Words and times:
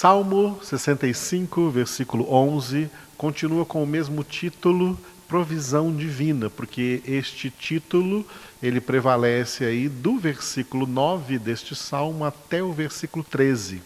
Salmo 0.00 0.60
65, 0.62 1.70
versículo 1.70 2.32
11, 2.32 2.88
continua 3.16 3.66
com 3.66 3.82
o 3.82 3.86
mesmo 3.86 4.22
título, 4.22 4.96
provisão 5.26 5.92
divina, 5.92 6.48
porque 6.48 7.02
este 7.04 7.50
título 7.50 8.24
ele 8.62 8.80
prevalece 8.80 9.64
aí 9.64 9.88
do 9.88 10.16
versículo 10.16 10.86
9 10.86 11.40
deste 11.40 11.74
salmo 11.74 12.24
até 12.24 12.62
o 12.62 12.72
versículo 12.72 13.24
13. 13.28 13.82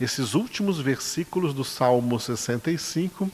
Esses 0.00 0.32
últimos 0.32 0.80
versículos 0.80 1.52
do 1.52 1.64
Salmo 1.64 2.18
65, 2.18 3.30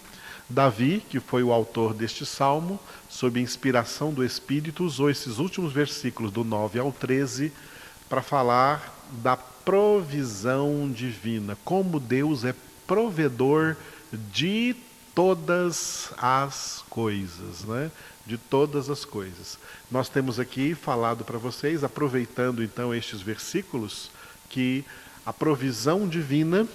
Davi, 0.48 1.00
que 1.08 1.20
foi 1.20 1.44
o 1.44 1.52
autor 1.52 1.94
deste 1.94 2.26
salmo, 2.26 2.80
sob 3.08 3.40
inspiração 3.40 4.12
do 4.12 4.24
Espírito, 4.24 4.84
usou 4.84 5.08
esses 5.08 5.38
últimos 5.38 5.72
versículos 5.72 6.32
do 6.32 6.42
9 6.42 6.80
ao 6.80 6.90
13 6.90 7.52
para 8.08 8.22
falar 8.22 8.92
da 9.22 9.38
provisão 9.68 10.90
divina, 10.90 11.54
como 11.62 12.00
Deus 12.00 12.42
é 12.42 12.54
provedor 12.86 13.76
de 14.32 14.74
todas 15.14 16.10
as 16.16 16.82
coisas, 16.88 17.64
né? 17.64 17.90
De 18.24 18.38
todas 18.38 18.88
as 18.88 19.04
coisas. 19.04 19.58
Nós 19.90 20.08
temos 20.08 20.40
aqui 20.40 20.74
falado 20.74 21.22
para 21.22 21.36
vocês, 21.36 21.84
aproveitando 21.84 22.64
então 22.64 22.94
estes 22.94 23.20
versículos, 23.20 24.10
que 24.48 24.86
a 25.26 25.34
provisão 25.34 26.08
divina 26.08 26.66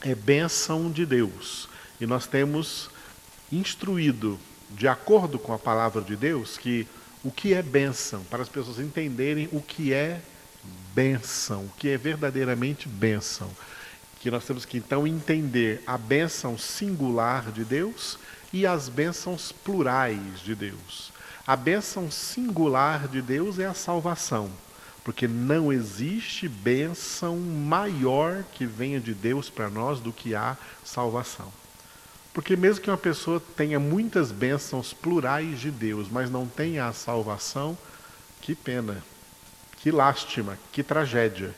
é 0.00 0.14
bênção 0.14 0.90
de 0.90 1.04
Deus. 1.04 1.68
E 2.00 2.06
nós 2.06 2.26
temos 2.26 2.88
instruído, 3.52 4.38
de 4.70 4.88
acordo 4.88 5.38
com 5.38 5.52
a 5.52 5.58
palavra 5.58 6.00
de 6.00 6.16
Deus, 6.16 6.56
que 6.56 6.88
o 7.22 7.30
que 7.30 7.52
é 7.52 7.60
bênção, 7.60 8.24
para 8.30 8.42
as 8.42 8.48
pessoas 8.48 8.78
entenderem 8.78 9.50
o 9.52 9.60
que 9.60 9.92
é 9.92 10.22
bênção, 10.94 11.64
o 11.64 11.72
que 11.76 11.88
é 11.88 11.96
verdadeiramente 11.96 12.88
bênção. 12.88 13.50
Que 14.20 14.30
nós 14.30 14.44
temos 14.44 14.64
que 14.64 14.78
então 14.78 15.06
entender 15.06 15.82
a 15.86 15.98
bênção 15.98 16.58
singular 16.58 17.52
de 17.52 17.64
Deus 17.64 18.18
e 18.52 18.66
as 18.66 18.88
bênçãos 18.88 19.52
plurais 19.52 20.40
de 20.40 20.54
Deus. 20.54 21.12
A 21.46 21.54
bênção 21.54 22.10
singular 22.10 23.06
de 23.06 23.22
Deus 23.22 23.58
é 23.58 23.66
a 23.66 23.74
salvação, 23.74 24.50
porque 25.04 25.28
não 25.28 25.72
existe 25.72 26.48
bênção 26.48 27.36
maior 27.36 28.42
que 28.52 28.66
venha 28.66 28.98
de 28.98 29.14
Deus 29.14 29.48
para 29.48 29.70
nós 29.70 30.00
do 30.00 30.12
que 30.12 30.34
a 30.34 30.56
salvação. 30.84 31.52
Porque 32.34 32.56
mesmo 32.56 32.82
que 32.82 32.90
uma 32.90 32.98
pessoa 32.98 33.40
tenha 33.56 33.78
muitas 33.78 34.32
bênçãos 34.32 34.92
plurais 34.92 35.60
de 35.60 35.70
Deus, 35.70 36.08
mas 36.10 36.28
não 36.28 36.46
tenha 36.46 36.86
a 36.86 36.92
salvação, 36.92 37.78
que 38.42 38.54
pena, 38.54 39.02
que 39.86 39.92
lástima, 39.92 40.58
que 40.72 40.82
tragédia. 40.82 41.54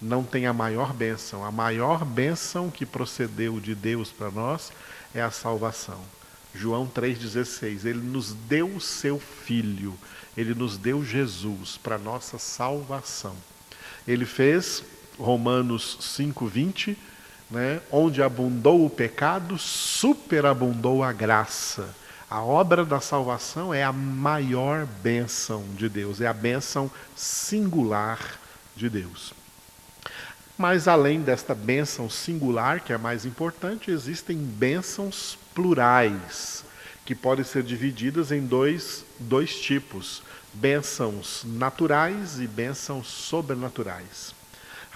Não 0.00 0.24
tem 0.24 0.46
a 0.46 0.52
maior 0.54 0.94
bênção. 0.94 1.44
A 1.44 1.50
maior 1.50 2.06
bênção 2.06 2.70
que 2.70 2.86
procedeu 2.86 3.60
de 3.60 3.74
Deus 3.74 4.10
para 4.10 4.30
nós 4.30 4.72
é 5.14 5.20
a 5.20 5.30
salvação. 5.30 6.00
João 6.54 6.86
3,16. 6.86 7.84
Ele 7.84 8.00
nos 8.00 8.32
deu 8.32 8.66
o 8.66 8.80
seu 8.80 9.20
Filho, 9.20 9.94
ele 10.34 10.54
nos 10.54 10.78
deu 10.78 11.04
Jesus 11.04 11.76
para 11.76 11.98
nossa 11.98 12.38
salvação. 12.38 13.36
Ele 14.08 14.24
fez, 14.24 14.82
Romanos 15.18 15.98
5,20, 16.00 16.96
né, 17.50 17.82
onde 17.92 18.22
abundou 18.22 18.86
o 18.86 18.90
pecado, 18.90 19.58
superabundou 19.58 21.04
a 21.04 21.12
graça. 21.12 21.94
A 22.28 22.42
obra 22.42 22.84
da 22.84 23.00
salvação 23.00 23.72
é 23.72 23.84
a 23.84 23.92
maior 23.92 24.84
bênção 24.84 25.64
de 25.76 25.88
Deus, 25.88 26.20
é 26.20 26.26
a 26.26 26.32
bênção 26.32 26.90
singular 27.14 28.18
de 28.74 28.90
Deus. 28.90 29.32
Mas 30.58 30.88
além 30.88 31.20
desta 31.20 31.54
bênção 31.54 32.10
singular, 32.10 32.80
que 32.80 32.92
é 32.92 32.96
a 32.96 32.98
mais 32.98 33.24
importante, 33.24 33.92
existem 33.92 34.36
bênçãos 34.36 35.38
plurais, 35.54 36.64
que 37.04 37.14
podem 37.14 37.44
ser 37.44 37.62
divididas 37.62 38.32
em 38.32 38.44
dois, 38.44 39.04
dois 39.20 39.60
tipos: 39.60 40.20
bênçãos 40.52 41.44
naturais 41.44 42.40
e 42.40 42.46
bênçãos 42.48 43.06
sobrenaturais. 43.06 44.34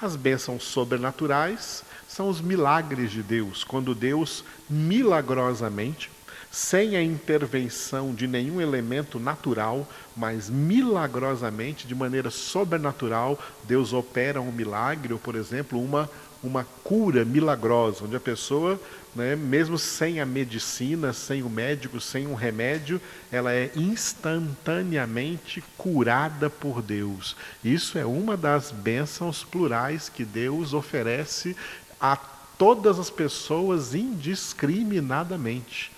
As 0.02 0.16
bênçãos 0.16 0.64
sobrenaturais 0.64 1.84
são 2.08 2.28
os 2.28 2.40
milagres 2.40 3.12
de 3.12 3.22
Deus, 3.22 3.62
quando 3.62 3.94
Deus 3.94 4.42
milagrosamente 4.68 6.10
sem 6.50 6.96
a 6.96 7.02
intervenção 7.02 8.12
de 8.12 8.26
nenhum 8.26 8.60
elemento 8.60 9.20
natural, 9.20 9.88
mas 10.16 10.50
milagrosamente, 10.50 11.86
de 11.86 11.94
maneira 11.94 12.28
sobrenatural, 12.28 13.38
Deus 13.64 13.92
opera 13.92 14.40
um 14.40 14.50
milagre, 14.50 15.12
ou, 15.12 15.18
por 15.18 15.36
exemplo, 15.36 15.80
uma, 15.80 16.10
uma 16.42 16.64
cura 16.82 17.24
milagrosa, 17.24 18.04
onde 18.04 18.16
a 18.16 18.20
pessoa, 18.20 18.80
né, 19.14 19.36
mesmo 19.36 19.78
sem 19.78 20.20
a 20.20 20.26
medicina, 20.26 21.12
sem 21.12 21.44
o 21.44 21.48
médico, 21.48 22.00
sem 22.00 22.26
um 22.26 22.34
remédio, 22.34 23.00
ela 23.30 23.52
é 23.52 23.70
instantaneamente 23.76 25.62
curada 25.78 26.50
por 26.50 26.82
Deus. 26.82 27.36
Isso 27.64 27.96
é 27.96 28.04
uma 28.04 28.36
das 28.36 28.72
bênçãos 28.72 29.44
plurais 29.44 30.08
que 30.08 30.24
Deus 30.24 30.74
oferece 30.74 31.56
a 32.00 32.16
todas 32.16 32.98
as 32.98 33.08
pessoas 33.08 33.94
indiscriminadamente 33.94 35.92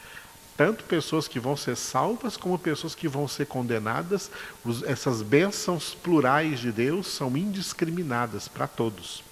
tanto 0.62 0.84
pessoas 0.84 1.26
que 1.26 1.40
vão 1.40 1.56
ser 1.56 1.76
salvas 1.76 2.36
como 2.36 2.56
pessoas 2.56 2.94
que 2.94 3.08
vão 3.08 3.26
ser 3.26 3.46
condenadas. 3.46 4.30
essas 4.86 5.20
bênçãos 5.20 5.92
plurais 5.92 6.60
de 6.60 6.70
Deus 6.70 7.08
são 7.08 7.36
indiscriminadas 7.36 8.46
para 8.46 8.68
todos. 8.68 9.24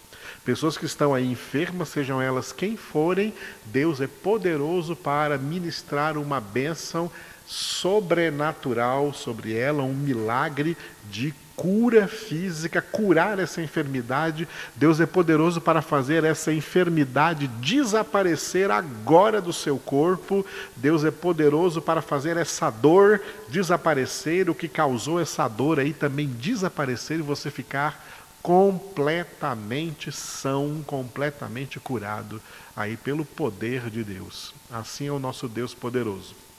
Pessoas 0.44 0.76
que 0.76 0.86
estão 0.86 1.14
aí 1.14 1.24
enfermas, 1.24 1.90
sejam 1.90 2.20
elas 2.20 2.50
quem 2.50 2.76
forem, 2.76 3.32
Deus 3.66 4.00
é 4.00 4.08
poderoso 4.08 4.96
para 4.96 5.38
ministrar 5.38 6.18
uma 6.18 6.40
bênção 6.40 7.08
sobrenatural 7.50 9.12
sobre 9.12 9.56
ela, 9.56 9.82
um 9.82 9.92
milagre 9.92 10.76
de 11.10 11.34
cura 11.56 12.06
física, 12.06 12.80
curar 12.80 13.40
essa 13.40 13.60
enfermidade. 13.60 14.46
Deus 14.76 15.00
é 15.00 15.04
poderoso 15.04 15.60
para 15.60 15.82
fazer 15.82 16.22
essa 16.22 16.52
enfermidade 16.52 17.48
desaparecer 17.48 18.70
agora 18.70 19.40
do 19.40 19.52
seu 19.52 19.78
corpo. 19.78 20.46
Deus 20.76 21.04
é 21.04 21.10
poderoso 21.10 21.82
para 21.82 22.00
fazer 22.00 22.36
essa 22.36 22.70
dor 22.70 23.20
desaparecer, 23.48 24.48
o 24.48 24.54
que 24.54 24.68
causou 24.68 25.20
essa 25.20 25.48
dor 25.48 25.80
aí 25.80 25.92
também 25.92 26.28
desaparecer 26.28 27.18
e 27.18 27.22
você 27.22 27.50
ficar 27.50 28.06
completamente 28.40 30.12
são, 30.12 30.82
completamente 30.86 31.80
curado 31.80 32.40
aí 32.76 32.96
pelo 32.96 33.24
poder 33.24 33.90
de 33.90 34.04
Deus. 34.04 34.54
Assim 34.70 35.08
é 35.08 35.12
o 35.12 35.18
nosso 35.18 35.48
Deus 35.48 35.74
poderoso. 35.74 36.49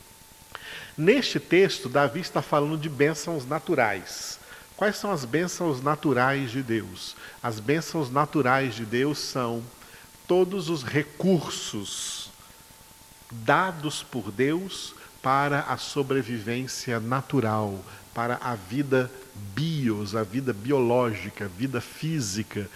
Neste 0.98 1.40
texto, 1.40 1.88
Davi 1.88 2.20
está 2.20 2.42
falando 2.42 2.78
de 2.78 2.90
bênçãos 2.90 3.46
naturais. 3.46 4.40
Quais 4.76 4.98
são 4.98 5.12
as 5.12 5.26
bênçãos 5.26 5.82
naturais 5.82 6.52
de 6.52 6.62
Deus? 6.62 7.16
As 7.42 7.60
bênçãos 7.60 8.10
naturais 8.10 8.76
de 8.76 8.86
Deus 8.86 9.20
são 9.20 9.64
todos 10.28 10.70
os 10.70 10.84
recursos 10.84 12.30
dados 13.32 14.04
por 14.04 14.32
Deus 14.32 14.94
para 15.22 15.62
a 15.62 15.78
sobrevivência 15.78 17.00
natural, 17.00 17.80
para 18.14 18.38
a 18.42 18.56
vida 18.56 19.10
bios, 19.56 20.16
a 20.16 20.24
vida 20.24 20.52
biológica, 20.52 21.46
a 21.46 21.48
vida 21.48 21.80
física 21.80 22.70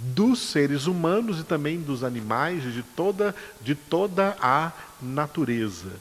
dos 0.00 0.40
seres 0.40 0.86
humanos 0.86 1.40
e 1.40 1.44
também 1.44 1.80
dos 1.80 2.04
animais, 2.04 2.62
de 2.62 2.82
toda, 2.82 3.34
de 3.60 3.74
toda 3.74 4.36
a 4.40 4.72
natureza. 5.00 5.92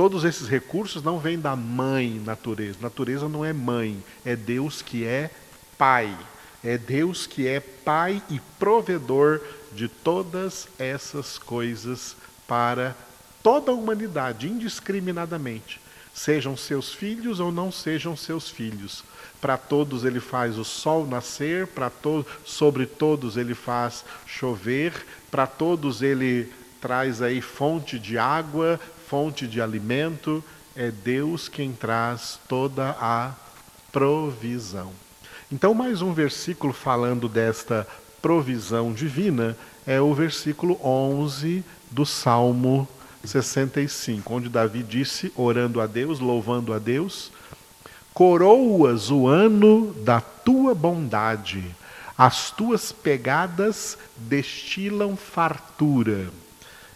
Todos 0.00 0.24
esses 0.24 0.48
recursos 0.48 1.02
não 1.02 1.18
vêm 1.18 1.38
da 1.38 1.54
mãe 1.54 2.22
natureza. 2.24 2.78
Natureza 2.80 3.28
não 3.28 3.44
é 3.44 3.52
mãe, 3.52 4.02
é 4.24 4.34
Deus 4.34 4.80
que 4.80 5.04
é 5.04 5.30
pai. 5.76 6.16
É 6.64 6.78
Deus 6.78 7.26
que 7.26 7.46
é 7.46 7.60
pai 7.60 8.22
e 8.30 8.40
provedor 8.58 9.42
de 9.72 9.88
todas 9.88 10.68
essas 10.78 11.36
coisas 11.36 12.16
para 12.48 12.96
toda 13.42 13.72
a 13.72 13.74
humanidade, 13.74 14.48
indiscriminadamente. 14.48 15.78
Sejam 16.14 16.56
seus 16.56 16.94
filhos 16.94 17.38
ou 17.38 17.52
não 17.52 17.70
sejam 17.70 18.16
seus 18.16 18.48
filhos. 18.48 19.04
Para 19.38 19.58
todos 19.58 20.06
ele 20.06 20.18
faz 20.18 20.56
o 20.56 20.64
sol 20.64 21.06
nascer, 21.06 21.66
para 21.66 21.90
to 21.90 22.24
sobre 22.42 22.86
todos 22.86 23.36
ele 23.36 23.54
faz 23.54 24.02
chover, 24.26 24.94
para 25.30 25.46
todos 25.46 26.00
ele 26.00 26.50
traz 26.80 27.20
aí 27.20 27.42
fonte 27.42 27.98
de 27.98 28.16
água, 28.16 28.80
fonte 29.10 29.44
de 29.48 29.60
alimento, 29.60 30.42
é 30.76 30.88
Deus 30.88 31.48
quem 31.48 31.72
traz 31.72 32.38
toda 32.48 32.90
a 33.00 33.32
provisão. 33.90 34.92
Então, 35.50 35.74
mais 35.74 36.00
um 36.00 36.12
versículo 36.12 36.72
falando 36.72 37.28
desta 37.28 37.84
provisão 38.22 38.92
divina 38.92 39.56
é 39.84 40.00
o 40.00 40.14
versículo 40.14 40.78
11 40.80 41.64
do 41.90 42.06
Salmo 42.06 42.86
65, 43.24 44.32
onde 44.32 44.48
Davi 44.48 44.84
disse, 44.84 45.32
orando 45.34 45.80
a 45.80 45.88
Deus, 45.88 46.20
louvando 46.20 46.72
a 46.72 46.78
Deus: 46.78 47.32
Coroas 48.14 49.10
o 49.10 49.26
ano 49.26 49.92
da 50.04 50.20
tua 50.20 50.72
bondade, 50.72 51.74
As 52.16 52.52
tuas 52.52 52.92
pegadas 52.92 53.98
destilam 54.16 55.16
fartura. 55.16 56.28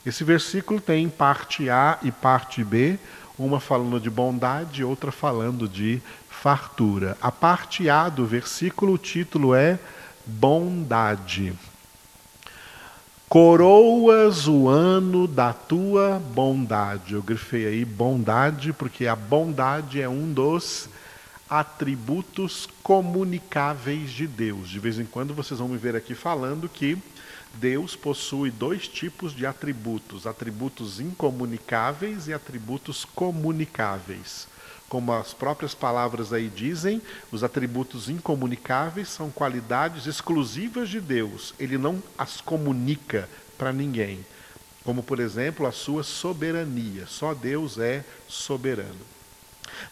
Esse 0.05 0.23
versículo 0.23 0.81
tem 0.81 1.09
parte 1.09 1.71
A 1.71 1.99
e 2.03 2.11
parte 2.11 2.62
B, 2.62 2.99
uma 3.39 3.59
falando 3.59 3.99
de 3.99 4.11
bondade, 4.11 4.85
outra 4.85 5.11
falando 5.11 5.69
de 5.69 6.03
fartura. 6.29 7.17
A 7.23 7.33
parte 7.33 7.89
A 7.89 8.09
do 8.09 8.27
versículo, 8.27 8.93
o 8.93 8.99
título 8.99 9.55
é 9.55 9.79
Bondade. 10.27 11.55
Coroas 13.29 14.47
o 14.47 14.69
ano 14.69 15.27
da 15.27 15.53
tua 15.53 16.23
bondade. 16.35 17.15
Eu 17.15 17.23
grifei 17.23 17.67
aí 17.67 17.85
bondade, 17.85 18.73
porque 18.73 19.06
a 19.06 19.17
bondade 19.17 20.01
é 20.01 20.09
um 20.09 20.33
dos 20.33 20.89
atributos 21.49 22.69
comunicáveis 22.83 24.11
de 24.11 24.27
Deus. 24.27 24.69
De 24.69 24.79
vez 24.79 24.99
em 24.99 25.05
quando 25.05 25.35
vocês 25.35 25.59
vão 25.59 25.69
me 25.69 25.79
ver 25.79 25.97
aqui 25.97 26.15
falando 26.15 26.69
que 26.69 26.99
Deus 27.55 27.95
possui 27.95 28.51
dois 28.51 28.89
tipos 28.89 29.35
de 29.35 29.47
atributos: 29.47 30.27
atributos 30.27 31.01
incomunicáveis 31.01 32.29
e 32.29 32.33
atributos 32.33 33.05
comunicáveis. 33.05 34.47
Como 34.89 35.12
as 35.12 35.33
próprias 35.33 35.75
palavras 35.75 36.33
aí 36.33 36.49
dizem, 36.49 37.01
os 37.33 37.43
atributos 37.43 38.09
incomunicáveis 38.09 39.09
são 39.09 39.31
qualidades 39.31 40.06
exclusivas 40.06 40.89
de 40.89 41.01
Deus. 41.01 41.55
Ele 41.59 41.79
não 41.79 42.03
as 42.17 42.41
comunica 42.41 43.29
para 43.59 43.73
ninguém. 43.73 44.25
Como, 44.85 45.03
por 45.03 45.19
exemplo, 45.19 45.67
a 45.67 45.73
sua 45.73 46.03
soberania. 46.03 47.06
Só 47.06 47.35
Deus 47.35 47.79
é 47.79 48.05
soberano. 48.29 49.15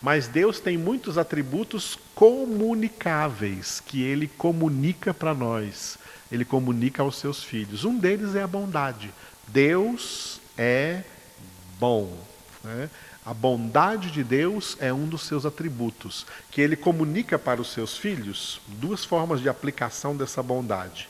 Mas 0.00 0.28
Deus 0.28 0.60
tem 0.60 0.76
muitos 0.76 1.18
atributos 1.18 1.98
comunicáveis 2.14 3.80
que 3.80 4.02
ele 4.02 4.28
comunica 4.28 5.12
para 5.12 5.34
nós 5.34 5.98
ele 6.32 6.46
comunica 6.46 7.02
aos 7.02 7.16
seus 7.16 7.44
filhos. 7.44 7.84
Um 7.84 7.98
deles 7.98 8.34
é 8.34 8.42
a 8.42 8.46
bondade. 8.46 9.12
Deus 9.46 10.40
é 10.56 11.02
bom. 11.78 12.16
Né? 12.64 12.88
A 13.24 13.34
bondade 13.34 14.10
de 14.10 14.24
Deus 14.24 14.76
é 14.80 14.90
um 14.92 15.06
dos 15.06 15.22
seus 15.26 15.44
atributos, 15.44 16.26
que 16.50 16.62
ele 16.62 16.74
comunica 16.74 17.38
para 17.38 17.60
os 17.60 17.70
seus 17.70 17.98
filhos 17.98 18.62
duas 18.66 19.04
formas 19.04 19.40
de 19.40 19.48
aplicação 19.48 20.16
dessa 20.16 20.42
bondade. 20.42 21.08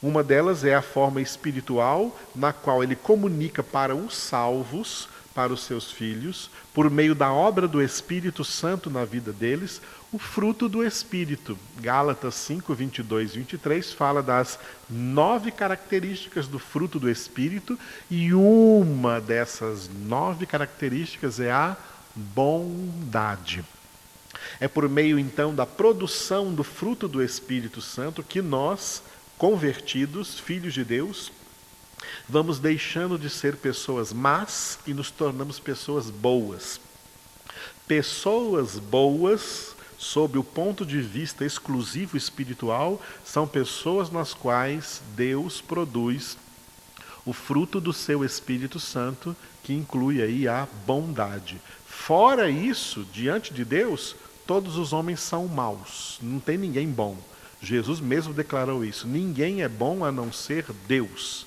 Uma 0.00 0.22
delas 0.22 0.64
é 0.64 0.74
a 0.74 0.82
forma 0.82 1.20
espiritual, 1.20 2.16
na 2.32 2.52
qual 2.52 2.84
ele 2.84 2.94
comunica 2.94 3.64
para 3.64 3.96
os 3.96 4.16
salvos 4.16 5.08
para 5.38 5.52
os 5.52 5.62
seus 5.62 5.92
filhos, 5.92 6.50
por 6.74 6.90
meio 6.90 7.14
da 7.14 7.32
obra 7.32 7.68
do 7.68 7.80
Espírito 7.80 8.42
Santo 8.42 8.90
na 8.90 9.04
vida 9.04 9.32
deles, 9.32 9.80
o 10.10 10.18
fruto 10.18 10.68
do 10.68 10.84
Espírito. 10.84 11.56
Gálatas 11.80 12.34
5, 12.34 12.74
22 12.74 13.36
e 13.36 13.38
23 13.38 13.92
fala 13.92 14.20
das 14.20 14.58
nove 14.90 15.52
características 15.52 16.48
do 16.48 16.58
fruto 16.58 16.98
do 16.98 17.08
Espírito, 17.08 17.78
e 18.10 18.34
uma 18.34 19.20
dessas 19.20 19.88
nove 19.88 20.44
características 20.44 21.38
é 21.38 21.52
a 21.52 21.76
bondade. 22.16 23.64
É 24.58 24.66
por 24.66 24.88
meio 24.88 25.20
então 25.20 25.54
da 25.54 25.64
produção 25.64 26.52
do 26.52 26.64
fruto 26.64 27.06
do 27.06 27.22
Espírito 27.22 27.80
Santo 27.80 28.24
que 28.24 28.42
nós, 28.42 29.04
convertidos, 29.38 30.40
filhos 30.40 30.74
de 30.74 30.82
Deus, 30.82 31.30
vamos 32.28 32.58
deixando 32.58 33.18
de 33.18 33.30
ser 33.30 33.56
pessoas 33.56 34.12
más 34.12 34.78
e 34.86 34.94
nos 34.94 35.10
tornamos 35.10 35.58
pessoas 35.58 36.10
boas. 36.10 36.80
Pessoas 37.86 38.78
boas, 38.78 39.74
sob 39.96 40.38
o 40.38 40.44
ponto 40.44 40.84
de 40.84 41.00
vista 41.00 41.44
exclusivo 41.44 42.16
espiritual, 42.16 43.00
são 43.24 43.46
pessoas 43.46 44.10
nas 44.10 44.34
quais 44.34 45.02
Deus 45.16 45.60
produz 45.60 46.36
o 47.24 47.32
fruto 47.32 47.80
do 47.80 47.92
seu 47.92 48.24
Espírito 48.24 48.80
Santo, 48.80 49.36
que 49.62 49.74
inclui 49.74 50.22
aí 50.22 50.48
a 50.48 50.66
bondade. 50.86 51.60
Fora 51.86 52.48
isso, 52.48 53.06
diante 53.12 53.52
de 53.52 53.64
Deus, 53.64 54.16
todos 54.46 54.78
os 54.78 54.94
homens 54.94 55.20
são 55.20 55.46
maus, 55.46 56.18
não 56.22 56.40
tem 56.40 56.56
ninguém 56.56 56.88
bom. 56.88 57.18
Jesus 57.60 58.00
mesmo 58.00 58.32
declarou 58.32 58.84
isso: 58.84 59.06
ninguém 59.06 59.62
é 59.62 59.68
bom 59.68 60.04
a 60.04 60.12
não 60.12 60.32
ser 60.32 60.64
Deus. 60.86 61.46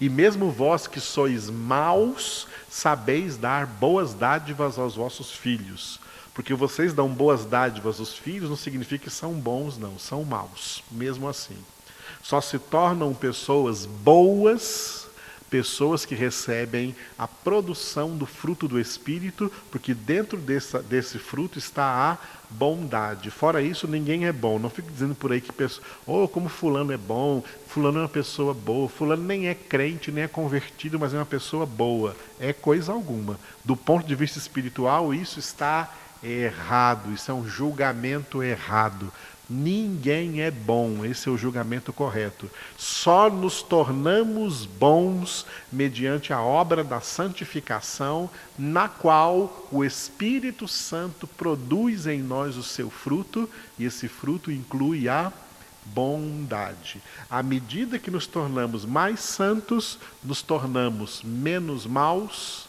E 0.00 0.08
mesmo 0.08 0.50
vós 0.50 0.86
que 0.86 1.00
sois 1.00 1.48
maus, 1.48 2.46
sabeis 2.68 3.36
dar 3.36 3.66
boas 3.66 4.12
dádivas 4.12 4.78
aos 4.78 4.96
vossos 4.96 5.32
filhos. 5.32 5.98
Porque 6.34 6.52
vocês 6.52 6.92
dão 6.92 7.08
boas 7.08 7.46
dádivas 7.46 7.98
aos 7.98 8.12
filhos 8.12 8.50
não 8.50 8.56
significa 8.56 9.04
que 9.04 9.10
são 9.10 9.32
bons, 9.32 9.78
não, 9.78 9.98
são 9.98 10.22
maus, 10.22 10.84
mesmo 10.90 11.28
assim. 11.28 11.56
Só 12.22 12.40
se 12.42 12.58
tornam 12.58 13.14
pessoas 13.14 13.86
boas 13.86 15.06
pessoas 15.50 16.04
que 16.04 16.14
recebem 16.14 16.94
a 17.18 17.26
produção 17.26 18.16
do 18.16 18.26
fruto 18.26 18.66
do 18.66 18.80
Espírito, 18.80 19.50
porque 19.70 19.94
dentro 19.94 20.38
dessa, 20.38 20.82
desse 20.82 21.18
fruto 21.18 21.58
está 21.58 21.84
a 21.84 22.18
bondade. 22.50 23.30
Fora 23.30 23.62
isso, 23.62 23.88
ninguém 23.88 24.26
é 24.26 24.32
bom. 24.32 24.58
Não 24.58 24.70
fique 24.70 24.90
dizendo 24.90 25.14
por 25.14 25.32
aí 25.32 25.40
que 25.40 25.52
pessoa, 25.52 25.84
oh, 26.06 26.28
como 26.28 26.48
fulano 26.48 26.92
é 26.92 26.96
bom, 26.96 27.42
fulano 27.66 27.98
é 27.98 28.02
uma 28.02 28.08
pessoa 28.08 28.54
boa, 28.54 28.88
fulano 28.88 29.22
nem 29.22 29.48
é 29.48 29.54
crente, 29.54 30.10
nem 30.12 30.24
é 30.24 30.28
convertido, 30.28 30.98
mas 30.98 31.14
é 31.14 31.18
uma 31.18 31.26
pessoa 31.26 31.66
boa. 31.66 32.16
É 32.38 32.52
coisa 32.52 32.92
alguma. 32.92 33.38
Do 33.64 33.76
ponto 33.76 34.06
de 34.06 34.14
vista 34.14 34.38
espiritual, 34.38 35.12
isso 35.12 35.38
está 35.38 35.92
errado, 36.22 37.12
isso 37.12 37.30
é 37.30 37.34
um 37.34 37.46
julgamento 37.46 38.42
errado. 38.42 39.12
Ninguém 39.48 40.42
é 40.42 40.50
bom, 40.50 41.04
esse 41.04 41.28
é 41.28 41.30
o 41.30 41.38
julgamento 41.38 41.92
correto. 41.92 42.50
Só 42.76 43.30
nos 43.30 43.62
tornamos 43.62 44.66
bons 44.66 45.46
mediante 45.70 46.32
a 46.32 46.40
obra 46.40 46.82
da 46.82 47.00
santificação, 47.00 48.28
na 48.58 48.88
qual 48.88 49.68
o 49.70 49.84
Espírito 49.84 50.66
Santo 50.66 51.28
produz 51.28 52.08
em 52.08 52.20
nós 52.20 52.56
o 52.56 52.62
seu 52.62 52.90
fruto, 52.90 53.48
e 53.78 53.84
esse 53.84 54.08
fruto 54.08 54.50
inclui 54.50 55.08
a 55.08 55.32
bondade. 55.84 57.00
À 57.30 57.40
medida 57.40 58.00
que 58.00 58.10
nos 58.10 58.26
tornamos 58.26 58.84
mais 58.84 59.20
santos, 59.20 59.96
nos 60.24 60.42
tornamos 60.42 61.22
menos 61.22 61.86
maus 61.86 62.66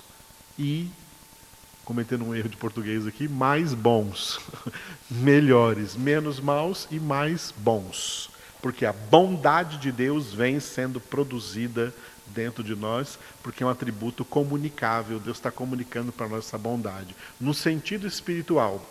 e 0.59 0.87
cometendo 1.87 2.25
um 2.25 2.35
erro 2.35 2.49
de 2.49 2.57
português 2.57 3.07
aqui, 3.07 3.29
mais 3.29 3.73
bons, 3.73 4.41
melhores, 5.09 5.95
menos 5.95 6.37
maus 6.37 6.85
e 6.91 6.99
mais 6.99 7.53
bons. 7.55 8.29
Porque 8.61 8.85
a 8.85 8.91
bondade 8.91 9.77
de 9.77 9.89
Deus 9.89 10.33
vem 10.33 10.59
sendo 10.59 10.99
produzida 10.99 11.93
dentro 12.25 12.61
de 12.61 12.75
nós, 12.75 13.17
porque 13.41 13.63
é 13.63 13.65
um 13.65 13.69
atributo 13.69 14.25
comunicável. 14.25 15.17
Deus 15.17 15.37
está 15.37 15.49
comunicando 15.49 16.11
para 16.11 16.27
nós 16.27 16.45
essa 16.45 16.57
bondade. 16.57 17.15
No 17.39 17.53
sentido 17.53 18.05
espiritual, 18.05 18.85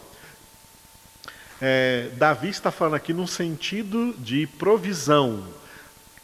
é, 1.60 2.08
Davi 2.16 2.48
está 2.48 2.70
falando 2.70 2.94
aqui 2.94 3.12
num 3.12 3.26
sentido 3.26 4.14
de 4.14 4.46
provisão. 4.46 5.44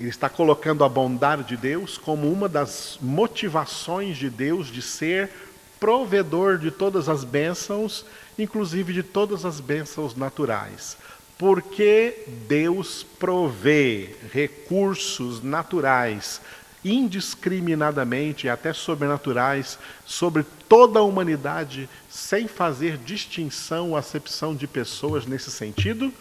Ele 0.01 0.09
está 0.09 0.31
colocando 0.31 0.85
a 0.85 0.89
bondade 0.89 1.45
de 1.45 1.57
Deus 1.59 1.99
como 1.99 2.33
uma 2.33 2.49
das 2.49 2.97
motivações 2.99 4.17
de 4.17 4.31
Deus 4.31 4.69
de 4.69 4.81
ser 4.81 5.52
provedor 5.83 6.59
de 6.59 6.71
todas 6.71 7.09
as 7.09 7.25
bênçãos, 7.25 8.07
inclusive 8.39 8.93
de 8.93 9.03
todas 9.03 9.45
as 9.45 9.59
bênçãos 9.59 10.15
naturais. 10.15 10.97
Porque 11.37 12.23
Deus 12.47 13.05
provê 13.19 14.15
recursos 14.33 15.43
naturais 15.43 16.41
indiscriminadamente 16.85 18.47
e 18.47 18.51
até 18.51 18.73
sobrenaturais 18.73 19.77
sobre 20.07 20.47
toda 20.69 21.01
a 21.01 21.03
humanidade, 21.03 21.89
sem 22.09 22.47
fazer 22.47 22.97
distinção 22.97 23.91
ou 23.91 23.97
acepção 23.97 24.55
de 24.55 24.69
pessoas 24.69 25.27
nesse 25.27 25.51
sentido? 25.51 26.15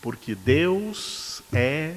Porque 0.00 0.36
Deus 0.36 1.42
é 1.52 1.96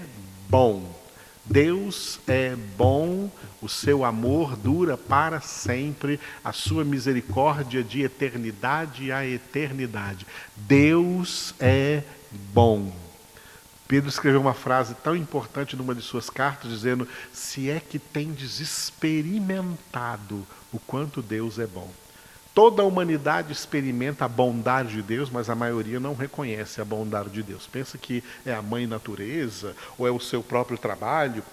bom. 0.50 1.05
Deus 1.46 2.20
é 2.28 2.56
bom, 2.76 3.30
o 3.62 3.70
seu 3.70 4.04
amor 4.04 4.56
dura 4.58 4.98
para 4.98 5.40
sempre, 5.40 6.20
a 6.44 6.52
sua 6.52 6.84
misericórdia 6.84 7.84
de 7.84 8.02
eternidade 8.02 9.12
a 9.12 9.26
eternidade. 9.26 10.26
Deus 10.56 11.54
é 11.60 12.02
bom. 12.54 12.92
Pedro 13.88 14.10
escreveu 14.10 14.42
uma 14.42 14.56
frase 14.56 14.96
tão 14.96 15.16
importante 15.16 15.76
numa 15.76 15.94
de 15.94 16.02
suas 16.02 16.30
cartas, 16.30 16.72
dizendo: 16.72 17.08
Se 17.32 17.70
é 17.70 17.80
que 17.80 18.00
tendes 18.00 18.60
experimentado 18.60 20.46
o 20.74 20.80
quanto 20.80 21.22
Deus 21.22 21.60
é 21.60 21.68
bom. 21.68 21.92
Toda 22.56 22.82
a 22.82 22.86
humanidade 22.86 23.52
experimenta 23.52 24.26
a 24.26 24.30
bondade 24.30 24.96
de 24.96 25.02
Deus, 25.02 25.30
mas 25.30 25.50
a 25.50 25.56
maioria 25.56 26.00
não 26.00 26.16
reconhece 26.16 26.82
a 26.82 26.86
bondade 26.86 27.30
de 27.30 27.44
Deus. 27.44 27.68
Pensa 27.68 27.98
que 27.98 28.24
é 28.46 28.54
a 28.54 28.62
mãe 28.62 28.88
natureza, 28.88 29.76
ou 29.98 30.08
é 30.08 30.12
o 30.12 30.20
seu 30.20 30.42
próprio 30.42 30.78
trabalho, 30.78 31.44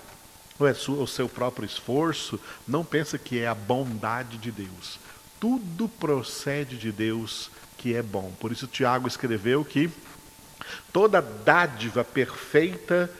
ou 0.59 0.67
é 0.69 0.71
o 0.71 1.07
seu 1.07 1.29
próprio 1.29 1.67
esforço. 1.67 2.41
Não 2.67 2.85
pensa 2.85 3.19
que 3.19 3.41
é 3.41 3.49
a 3.49 3.55
bondade 3.55 4.39
de 4.39 4.53
Deus. 4.53 5.01
Tudo 5.41 5.89
procede 5.89 6.79
de 6.79 6.93
Deus 6.93 7.51
que 7.77 7.95
é 7.95 8.03
bom. 8.03 8.33
Por 8.39 8.53
isso 8.53 8.69
Tiago 8.69 9.09
escreveu 9.09 9.65
que 9.65 9.91
Toda 10.93 11.21
dádiva 11.21 12.05
perfeita, 12.05 13.11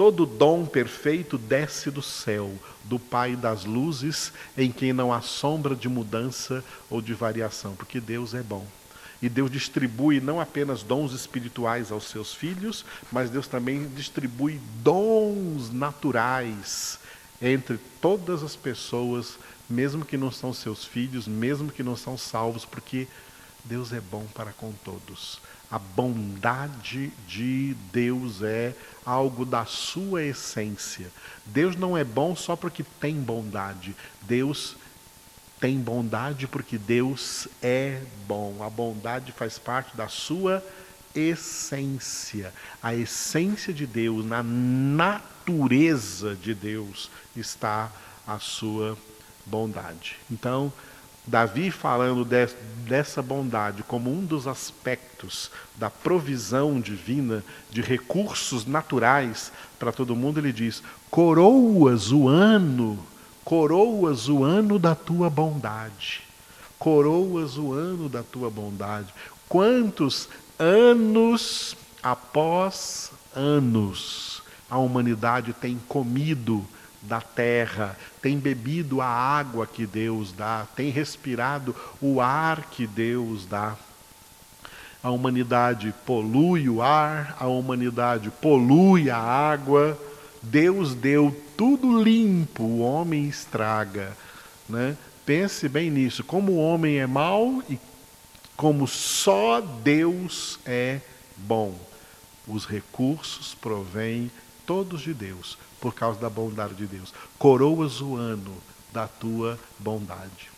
todo 0.00 0.24
dom 0.24 0.64
perfeito 0.64 1.36
desce 1.36 1.90
do 1.90 2.00
céu, 2.00 2.50
do 2.84 2.98
Pai 2.98 3.36
das 3.36 3.66
luzes, 3.66 4.32
em 4.56 4.72
quem 4.72 4.94
não 4.94 5.12
há 5.12 5.20
sombra 5.20 5.76
de 5.76 5.90
mudança 5.90 6.64
ou 6.88 7.02
de 7.02 7.12
variação, 7.12 7.74
porque 7.76 8.00
Deus 8.00 8.32
é 8.32 8.42
bom. 8.42 8.66
E 9.20 9.28
Deus 9.28 9.50
distribui 9.50 10.18
não 10.18 10.40
apenas 10.40 10.82
dons 10.82 11.12
espirituais 11.12 11.92
aos 11.92 12.04
seus 12.04 12.32
filhos, 12.32 12.82
mas 13.12 13.28
Deus 13.28 13.46
também 13.46 13.90
distribui 13.90 14.58
dons 14.82 15.70
naturais 15.70 16.98
entre 17.42 17.78
todas 18.00 18.42
as 18.42 18.56
pessoas, 18.56 19.34
mesmo 19.68 20.02
que 20.02 20.16
não 20.16 20.32
são 20.32 20.54
seus 20.54 20.82
filhos, 20.82 21.28
mesmo 21.28 21.70
que 21.70 21.82
não 21.82 21.94
são 21.94 22.16
salvos, 22.16 22.64
porque 22.64 23.06
Deus 23.66 23.92
é 23.92 24.00
bom 24.00 24.24
para 24.34 24.52
com 24.52 24.72
todos. 24.82 25.38
A 25.70 25.78
bondade 25.78 27.12
de 27.28 27.76
Deus 27.92 28.42
é 28.42 28.74
algo 29.06 29.44
da 29.44 29.64
sua 29.64 30.24
essência. 30.24 31.10
Deus 31.46 31.76
não 31.76 31.96
é 31.96 32.02
bom 32.02 32.34
só 32.34 32.56
porque 32.56 32.84
tem 33.00 33.14
bondade. 33.14 33.94
Deus 34.22 34.76
tem 35.60 35.78
bondade 35.78 36.48
porque 36.48 36.76
Deus 36.76 37.46
é 37.62 38.02
bom. 38.26 38.62
A 38.64 38.70
bondade 38.70 39.30
faz 39.30 39.58
parte 39.58 39.96
da 39.96 40.08
sua 40.08 40.64
essência. 41.14 42.52
A 42.82 42.94
essência 42.94 43.72
de 43.72 43.86
Deus, 43.86 44.24
na 44.24 44.42
natureza 44.42 46.34
de 46.34 46.54
Deus, 46.54 47.10
está 47.36 47.92
a 48.26 48.38
sua 48.38 48.96
bondade. 49.46 50.16
Então, 50.30 50.72
Davi 51.26 51.70
falando 51.70 52.24
de, 52.24 52.48
dessa 52.86 53.22
bondade 53.22 53.82
como 53.82 54.10
um 54.10 54.24
dos 54.24 54.46
aspectos 54.46 55.50
da 55.76 55.90
provisão 55.90 56.80
divina 56.80 57.44
de 57.70 57.80
recursos 57.80 58.66
naturais 58.66 59.52
para 59.78 59.92
todo 59.92 60.16
mundo, 60.16 60.38
ele 60.38 60.52
diz: 60.52 60.82
coroas 61.10 62.10
o 62.10 62.28
ano 62.28 62.98
coroas 63.50 64.28
o 64.28 64.44
ano 64.44 64.78
da 64.78 64.94
tua 64.94 65.28
bondade. 65.28 66.22
Coroas 66.78 67.58
o 67.58 67.72
ano 67.72 68.08
da 68.08 68.22
tua 68.22 68.48
bondade. 68.48 69.12
Quantos 69.48 70.28
anos 70.56 71.76
após 72.00 73.10
anos 73.34 74.40
a 74.70 74.78
humanidade 74.78 75.52
tem 75.52 75.80
comido 75.88 76.64
da 77.02 77.20
terra, 77.20 77.96
tem 78.20 78.38
bebido 78.38 79.00
a 79.00 79.06
água 79.06 79.66
que 79.66 79.86
Deus 79.86 80.32
dá, 80.32 80.66
tem 80.76 80.90
respirado 80.90 81.74
o 82.00 82.20
ar 82.20 82.62
que 82.70 82.86
Deus 82.86 83.46
dá. 83.46 83.76
A 85.02 85.10
humanidade 85.10 85.94
polui 86.04 86.68
o 86.68 86.82
ar, 86.82 87.36
a 87.40 87.46
humanidade 87.46 88.30
polui 88.30 89.08
a 89.08 89.16
água. 89.16 89.98
Deus 90.42 90.94
deu 90.94 91.34
tudo 91.56 92.02
limpo, 92.02 92.64
o 92.64 92.80
homem 92.80 93.26
estraga. 93.26 94.14
Né? 94.68 94.96
Pense 95.24 95.68
bem 95.68 95.90
nisso. 95.90 96.22
Como 96.22 96.52
o 96.52 96.58
homem 96.58 96.98
é 96.98 97.06
mau 97.06 97.62
e 97.68 97.78
como 98.56 98.86
só 98.86 99.60
Deus 99.60 100.58
é 100.66 101.00
bom. 101.34 101.74
Os 102.46 102.66
recursos 102.66 103.54
provêm 103.54 104.30
todos 104.66 105.00
de 105.00 105.14
Deus, 105.14 105.56
por 105.80 105.94
causa 105.94 106.20
da 106.20 106.28
bondade 106.28 106.74
de 106.74 106.86
Deus. 106.86 107.12
Coroas 107.38 108.00
o 108.00 108.16
ano 108.16 108.56
da 108.92 109.08
tua 109.08 109.58
bondade. 109.78 110.50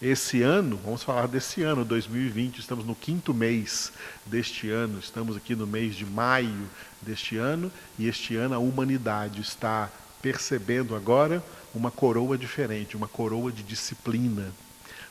Esse 0.00 0.42
ano, 0.42 0.80
vamos 0.84 1.04
falar 1.04 1.28
desse 1.28 1.62
ano, 1.62 1.84
2020, 1.84 2.58
estamos 2.58 2.84
no 2.84 2.92
quinto 2.92 3.32
mês 3.32 3.92
deste 4.26 4.68
ano, 4.68 4.98
estamos 4.98 5.36
aqui 5.36 5.54
no 5.54 5.64
mês 5.64 5.94
de 5.94 6.04
maio 6.04 6.68
deste 7.00 7.36
ano, 7.36 7.70
e 7.96 8.08
este 8.08 8.34
ano 8.34 8.56
a 8.56 8.58
humanidade 8.58 9.40
está 9.40 9.88
percebendo 10.20 10.96
agora 10.96 11.40
uma 11.72 11.88
coroa 11.90 12.36
diferente, 12.36 12.96
uma 12.96 13.06
coroa 13.06 13.52
de 13.52 13.62
disciplina. 13.62 14.52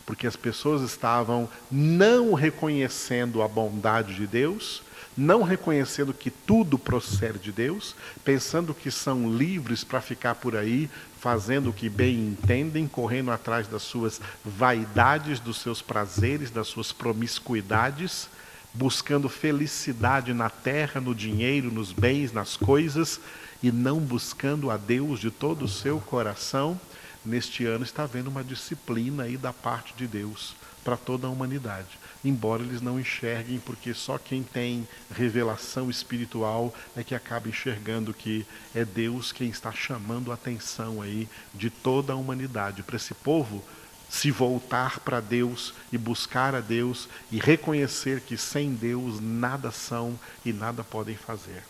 Porque 0.06 0.28
as 0.28 0.36
pessoas 0.36 0.82
estavam 0.82 1.48
não 1.72 2.34
reconhecendo 2.34 3.42
a 3.42 3.48
bondade 3.48 4.14
de 4.14 4.28
Deus, 4.28 4.84
não 5.16 5.44
reconhecendo 5.44 6.14
que 6.14 6.30
tudo 6.30 6.78
procede 6.78 7.40
de 7.40 7.52
Deus, 7.52 7.96
pensando 8.24 8.74
que 8.74 8.90
são 8.90 9.36
livres 9.36 9.84
para 9.84 10.02
ficar 10.02 10.36
por 10.36 10.56
aí 10.56 10.90
fazendo 11.20 11.70
o 11.70 11.74
que 11.74 11.88
bem 11.88 12.18
entendem, 12.20 12.88
correndo 12.88 13.30
atrás 13.30 13.68
das 13.68 13.84
suas 13.84 14.20
vaidades, 14.44 15.40
dos 15.40 15.58
seus 15.58 15.82
prazeres, 15.82 16.50
das 16.50 16.68
suas 16.68 16.92
promiscuidades, 16.92 18.28
buscando 18.74 19.30
felicidade 19.30 20.34
na 20.34 20.50
terra, 20.50 21.00
no 21.00 21.14
dinheiro, 21.14 21.72
nos 21.72 21.92
bens, 21.92 22.32
nas 22.32 22.58
coisas, 22.58 23.20
e 23.62 23.72
não 23.72 24.00
buscando 24.00 24.72
a 24.72 24.78
Deus 24.78 25.20
de 25.20 25.30
todo 25.30 25.66
o 25.66 25.70
seu 25.70 26.00
coração, 26.00 26.80
neste 27.24 27.66
ano 27.66 27.84
está 27.84 28.04
havendo 28.04 28.30
uma 28.30 28.44
disciplina 28.44 29.24
aí 29.24 29.38
da 29.38 29.54
parte 29.54 29.94
de 29.94 30.08
Deus 30.08 30.56
para 30.84 30.98
toda 30.98 31.28
a 31.28 31.30
humanidade. 31.30 32.01
Embora 32.24 32.62
eles 32.62 32.82
não 32.82 33.00
enxerguem, 33.00 33.60
porque 33.60 33.94
só 33.94 34.18
quem 34.18 34.44
tem 34.44 34.88
revelação 35.14 35.90
espiritual 35.90 36.74
é 36.96 37.04
que 37.04 37.16
acaba 37.16 37.50
enxergando 37.50 38.14
que 38.14 38.46
é 38.76 38.86
Deus 38.86 39.32
quem 39.32 39.50
está 39.50 39.72
chamando 39.72 40.32
a 40.32 40.36
atenção 40.36 41.02
aí 41.02 41.28
de 41.54 41.70
toda 41.70 42.14
a 42.14 42.16
humanidade. 42.16 42.84
Para 42.84 42.98
esse 42.98 43.14
povo 43.16 43.64
se 44.10 44.30
voltar 44.30 45.00
para 45.00 45.22
Deus 45.22 45.74
e 45.92 45.98
buscar 45.98 46.54
a 46.54 46.60
Deus 46.60 47.08
e 47.32 47.40
reconhecer 47.40 48.22
que 48.22 48.38
sem 48.38 48.74
Deus 48.74 49.20
nada 49.20 49.72
são 49.72 50.20
e 50.46 50.52
nada 50.52 50.84
podem 50.84 51.16
fazer. 51.16 51.64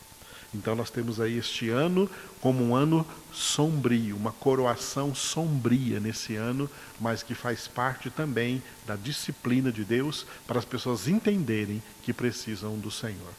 Então 0.54 0.76
nós 0.76 0.90
temos 0.90 1.22
aí 1.22 1.38
este 1.38 1.70
ano 1.70 2.10
como 2.42 2.64
um 2.64 2.76
ano 2.76 3.08
sombrio, 3.32 4.18
uma 4.18 4.34
coroação 4.34 5.16
sombria 5.16 6.00
nesse 6.00 6.36
ano, 6.36 6.70
mas 7.00 7.24
que 7.24 7.34
faz 7.34 7.68
parte 7.68 8.10
também 8.10 8.62
da 8.86 8.96
disciplina 8.96 9.72
de 9.72 9.86
Deus 9.86 10.26
para 10.46 10.60
as 10.60 10.66
pessoas 10.66 11.08
entenderem 11.08 11.82
que 12.04 12.12
precisam 12.12 12.78
do 12.78 12.92
Senhor. 12.92 13.34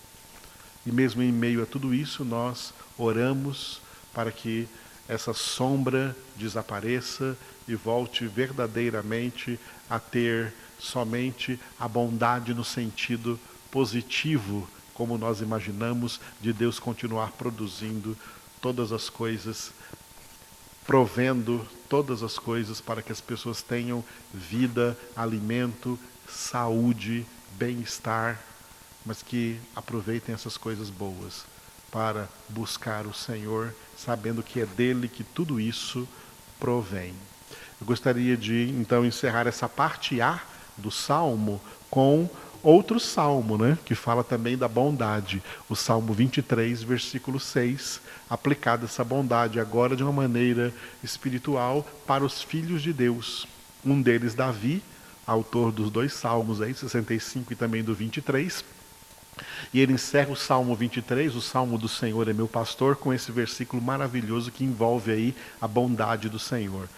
E 0.86 0.90
mesmo 0.90 1.22
em 1.22 1.30
meio 1.30 1.62
a 1.62 1.66
tudo 1.66 1.94
isso, 1.94 2.24
nós 2.24 2.72
oramos 2.96 3.80
para 4.14 4.32
que 4.32 4.66
essa 5.06 5.34
sombra 5.34 6.16
desapareça 6.36 7.36
e 7.68 7.74
volte 7.74 8.26
verdadeiramente 8.26 9.60
a 9.88 9.98
ter 9.98 10.52
somente 10.78 11.60
a 11.78 11.86
bondade 11.86 12.54
no 12.54 12.64
sentido 12.64 13.38
positivo 13.70 14.68
como 14.94 15.18
nós 15.18 15.40
imaginamos, 15.40 16.20
de 16.40 16.52
Deus 16.52 16.78
continuar 16.78 17.32
produzindo 17.32 18.16
todas 18.60 18.92
as 18.92 19.08
coisas, 19.08 19.72
provendo 20.86 21.66
todas 21.88 22.22
as 22.22 22.38
coisas 22.38 22.80
para 22.80 23.02
que 23.02 23.12
as 23.12 23.20
pessoas 23.20 23.62
tenham 23.62 24.04
vida, 24.32 24.96
alimento, 25.16 25.98
saúde, 26.28 27.26
bem-estar, 27.58 28.40
mas 29.04 29.22
que 29.22 29.58
aproveitem 29.74 30.34
essas 30.34 30.56
coisas 30.56 30.88
boas 30.90 31.44
para 31.90 32.28
buscar 32.48 33.06
o 33.06 33.12
Senhor, 33.12 33.74
sabendo 33.96 34.42
que 34.42 34.60
é 34.60 34.66
dele 34.66 35.08
que 35.08 35.22
tudo 35.22 35.60
isso 35.60 36.08
provém. 36.58 37.14
Eu 37.80 37.86
gostaria 37.86 38.36
de 38.36 38.70
então 38.70 39.04
encerrar 39.04 39.46
essa 39.46 39.68
parte 39.68 40.20
A 40.20 40.40
do 40.78 40.90
salmo 40.90 41.60
com 41.90 42.30
outro 42.62 43.00
salmo, 43.00 43.58
né, 43.58 43.76
que 43.84 43.94
fala 43.94 44.22
também 44.22 44.56
da 44.56 44.68
bondade, 44.68 45.42
o 45.68 45.74
Salmo 45.74 46.12
23, 46.12 46.82
versículo 46.82 47.40
6, 47.40 48.00
aplicada 48.30 48.84
essa 48.84 49.02
bondade 49.02 49.58
agora 49.58 49.96
de 49.96 50.02
uma 50.02 50.12
maneira 50.12 50.72
espiritual 51.02 51.86
para 52.06 52.24
os 52.24 52.42
filhos 52.42 52.82
de 52.82 52.92
Deus. 52.92 53.46
Um 53.84 54.00
deles, 54.00 54.34
Davi, 54.34 54.82
autor 55.26 55.72
dos 55.72 55.90
dois 55.90 56.12
salmos 56.12 56.60
aí, 56.60 56.72
65 56.72 57.52
e 57.52 57.56
também 57.56 57.82
do 57.82 57.94
23. 57.94 58.64
E 59.72 59.80
ele 59.80 59.94
encerra 59.94 60.30
o 60.30 60.36
Salmo 60.36 60.74
23, 60.74 61.34
o 61.34 61.40
Salmo 61.40 61.78
do 61.78 61.88
Senhor 61.88 62.28
é 62.28 62.32
meu 62.32 62.46
pastor, 62.46 62.96
com 62.96 63.12
esse 63.12 63.32
versículo 63.32 63.82
maravilhoso 63.82 64.52
que 64.52 64.64
envolve 64.64 65.10
aí 65.10 65.34
a 65.60 65.66
bondade 65.66 66.28
do 66.28 66.38
Senhor. 66.38 66.88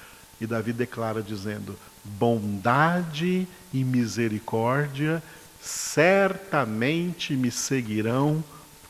E 0.40 0.47
Davi 0.47 0.73
declara 0.73 1.23
dizendo: 1.23 1.78
Bondade 2.04 3.47
e 3.73 3.85
misericórdia 3.85 5.23
certamente 5.64 7.35
me 7.35 7.50
seguirão 7.50 8.44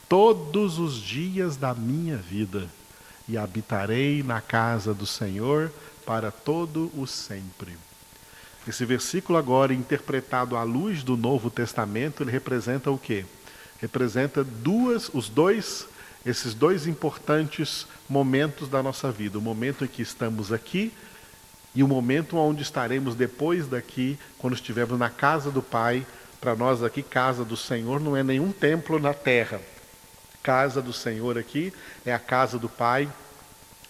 todos 0.09 0.78
os 0.78 0.97
dias 0.97 1.57
da 1.57 1.73
minha 1.73 2.16
vida, 2.16 2.69
e 3.28 3.38
habitarei 3.38 4.23
na 4.23 4.40
casa 4.40 4.93
do 4.93 5.07
Senhor 5.07 5.73
para 6.04 6.31
todo 6.31 6.90
o 6.95 7.07
sempre. 7.07 7.73
Esse 8.66 8.85
versículo 8.85 9.38
agora 9.38 9.73
interpretado 9.73 10.57
à 10.57 10.62
luz 10.62 11.02
do 11.02 11.16
Novo 11.16 11.49
Testamento, 11.49 12.23
ele 12.23 12.31
representa 12.31 12.90
o 12.90 12.99
quê? 12.99 13.25
Representa 13.81 14.43
duas, 14.43 15.11
os 15.14 15.28
dois, 15.28 15.87
esses 16.26 16.54
dois 16.54 16.87
importantes 16.87 17.87
momentos 18.09 18.69
da 18.69 18.83
nossa 18.83 19.11
vida, 19.11 19.38
o 19.38 19.43
momento 19.43 19.85
em 19.85 19.88
que 19.88 20.02
estamos 20.02 20.52
aqui 20.52 20.93
e 21.75 21.83
o 21.83 21.88
momento 21.88 22.37
onde 22.37 22.62
estaremos 22.62 23.14
depois 23.14 23.66
daqui, 23.66 24.19
quando 24.38 24.54
estivermos 24.54 24.99
na 24.99 25.11
casa 25.11 25.50
do 25.50 25.62
Pai, 25.62 26.07
Para 26.44 26.54
nós 26.54 26.82
aqui, 26.82 27.02
casa 27.02 27.42
do 27.42 27.56
Senhor 27.56 27.98
não 27.98 28.14
é 28.14 28.22
nenhum 28.22 28.52
templo 28.52 28.98
na 28.98 29.14
terra. 29.14 29.62
Casa 30.42 30.82
do 30.82 30.92
Senhor 30.92 31.38
aqui 31.38 31.72
é 32.04 32.12
a 32.12 32.18
casa 32.18 32.58
do 32.58 32.68
Pai, 32.68 33.08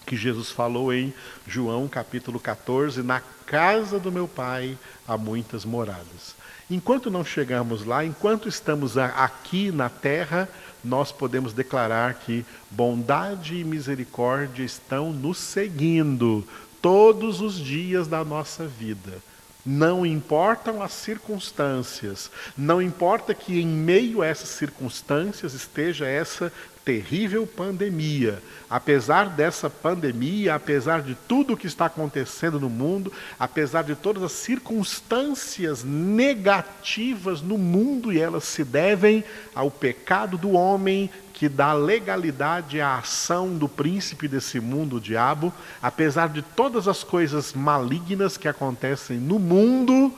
que 0.05 0.15
Jesus 0.15 0.51
falou 0.51 0.93
em 0.93 1.13
João 1.45 1.85
capítulo 1.89 2.39
14: 2.39 3.03
Na 3.03 3.19
casa 3.45 3.99
do 3.99 4.09
meu 4.09 4.25
Pai 4.25 4.77
há 5.05 5.17
muitas 5.17 5.65
moradas. 5.65 6.33
Enquanto 6.71 7.11
não 7.11 7.25
chegamos 7.25 7.83
lá, 7.83 8.05
enquanto 8.05 8.47
estamos 8.47 8.97
aqui 8.97 9.69
na 9.69 9.89
terra, 9.89 10.47
nós 10.81 11.11
podemos 11.11 11.51
declarar 11.51 12.13
que 12.13 12.45
bondade 12.71 13.57
e 13.57 13.65
misericórdia 13.65 14.63
estão 14.63 15.11
nos 15.11 15.39
seguindo 15.39 16.47
todos 16.81 17.41
os 17.41 17.55
dias 17.55 18.07
da 18.07 18.23
nossa 18.23 18.65
vida. 18.65 19.21
Não 19.65 20.05
importam 20.05 20.83
as 20.83 20.91
circunstâncias, 20.93 22.29
não 22.55 22.79
importa 22.79 23.33
que 23.33 23.59
em 23.59 23.65
meio 23.65 24.21
a 24.21 24.27
essas 24.27 24.49
circunstâncias 24.49 25.55
esteja 25.55 26.05
essa 26.05 26.53
terrível 26.85 27.47
pandemia. 27.47 28.41
Apesar 28.69 29.27
dessa 29.29 29.67
pandemia, 29.67 30.53
apesar 30.53 31.01
de 31.01 31.15
tudo 31.27 31.53
o 31.53 31.57
que 31.57 31.65
está 31.65 31.87
acontecendo 31.87 32.59
no 32.59 32.69
mundo, 32.69 33.11
apesar 33.39 33.83
de 33.83 33.95
todas 33.95 34.21
as 34.21 34.33
circunstâncias 34.33 35.83
negativas 35.83 37.41
no 37.41 37.57
mundo, 37.57 38.13
e 38.13 38.19
elas 38.19 38.43
se 38.43 38.63
devem 38.63 39.23
ao 39.55 39.71
pecado 39.71 40.37
do 40.37 40.51
homem 40.51 41.09
que 41.35 41.49
dá 41.49 41.73
legalidade 41.73 42.79
à 42.79 42.97
ação 42.97 43.57
do 43.57 43.67
príncipe 43.67 44.25
desse 44.25 44.57
mundo, 44.57 44.95
o 44.95 45.01
diabo, 45.01 45.53
apesar 45.81 46.29
de 46.29 46.41
todas 46.41 46.87
as 46.87 47.03
coisas 47.03 47.51
malignas 47.51 48.37
que 48.37 48.47
acontecem 48.47 49.17
no 49.17 49.37
mundo, 49.37 50.13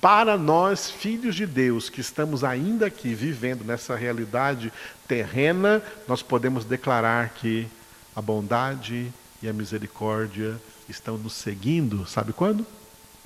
para 0.00 0.38
nós, 0.38 0.90
filhos 0.90 1.34
de 1.34 1.44
Deus, 1.44 1.90
que 1.90 2.00
estamos 2.00 2.42
ainda 2.42 2.86
aqui 2.86 3.14
vivendo 3.14 3.64
nessa 3.64 3.94
realidade 3.94 4.72
terrena, 5.06 5.82
nós 6.08 6.22
podemos 6.22 6.64
declarar 6.64 7.34
que 7.34 7.68
a 8.14 8.22
bondade 8.22 9.12
e 9.42 9.48
a 9.48 9.52
misericórdia 9.52 10.58
estão 10.88 11.18
nos 11.18 11.34
seguindo, 11.34 12.06
sabe 12.06 12.32
quando? 12.32 12.66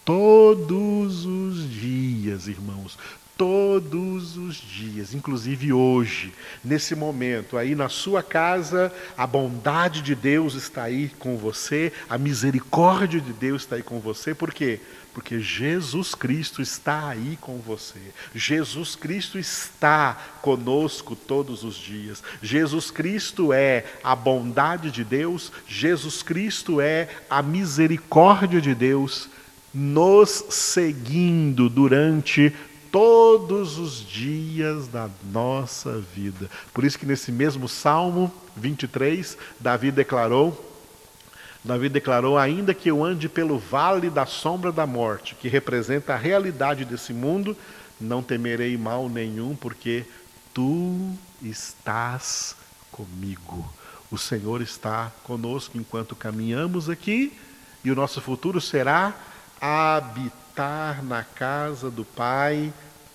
Todos 0.05 1.25
os 1.25 1.71
dias, 1.71 2.49
irmãos, 2.49 2.99
todos 3.40 4.37
os 4.37 4.56
dias, 4.56 5.14
inclusive 5.14 5.73
hoje, 5.73 6.30
nesse 6.62 6.94
momento, 6.94 7.56
aí 7.56 7.75
na 7.75 7.88
sua 7.88 8.23
casa, 8.23 8.92
a 9.16 9.26
bondade 9.26 10.02
de 10.02 10.14
Deus 10.14 10.52
está 10.52 10.82
aí 10.82 11.11
com 11.18 11.38
você, 11.38 11.90
a 12.06 12.18
misericórdia 12.18 13.18
de 13.18 13.32
Deus 13.32 13.62
está 13.62 13.76
aí 13.76 13.82
com 13.82 13.99
você, 13.99 14.35
por 14.35 14.52
quê? 14.52 14.78
Porque 15.14 15.40
Jesus 15.40 16.14
Cristo 16.14 16.61
está 16.61 17.09
aí 17.09 17.38
com 17.40 17.56
você. 17.61 17.99
Jesus 18.35 18.94
Cristo 18.94 19.38
está 19.38 20.12
conosco 20.42 21.16
todos 21.16 21.64
os 21.64 21.76
dias. 21.76 22.23
Jesus 22.42 22.90
Cristo 22.90 23.54
é 23.54 23.87
a 24.04 24.14
bondade 24.14 24.90
de 24.90 25.02
Deus, 25.02 25.50
Jesus 25.66 26.23
Cristo 26.23 26.78
é 26.78 27.09
a 27.30 27.42
misericórdia 27.42 28.61
de 28.61 28.75
Deus 28.75 29.30
nos 29.73 30.44
seguindo 30.50 31.70
durante 31.70 32.52
todos 32.90 33.78
os 33.78 34.04
dias 34.06 34.88
da 34.88 35.09
nossa 35.32 35.99
vida. 36.14 36.50
Por 36.75 36.85
isso 36.85 36.99
que 36.99 37.06
nesse 37.06 37.30
mesmo 37.30 37.68
Salmo 37.68 38.32
23, 38.56 39.37
Davi 39.59 39.90
declarou, 39.90 40.66
Davi 41.62 41.88
declarou: 41.88 42.38
"Ainda 42.38 42.75
que 42.75 42.90
eu 42.90 43.04
ande 43.04 43.28
pelo 43.28 43.59
vale 43.59 44.11
da 44.11 44.26
sombra 44.26 44.73
da 44.73 44.87
morte", 44.87 45.35
que 45.35 45.49
representa 45.49 46.14
a 46.14 46.16
realidade 46.16 46.85
desse 46.85 47.12
mundo, 47.12 47.56
não 48.00 48.23
temerei 48.23 48.76
mal 48.76 49.09
nenhum, 49.09 49.54
porque 49.54 50.04
tu 50.54 51.12
estás 51.42 52.56
comigo. 52.90 53.68
O 54.11 54.18
Senhor 54.18 54.61
está 54.61 55.12
conosco 55.23 55.78
enquanto 55.78 56.16
caminhamos 56.16 56.90
aqui, 56.90 57.32
e 57.85 57.90
o 57.90 57.94
nosso 57.94 58.20
futuro 58.20 58.61
será 58.61 59.14
habitar 59.61 60.39
estar 60.61 61.02
na 61.02 61.25
casa 61.25 61.90
do 61.90 62.05
Pai 62.05 62.70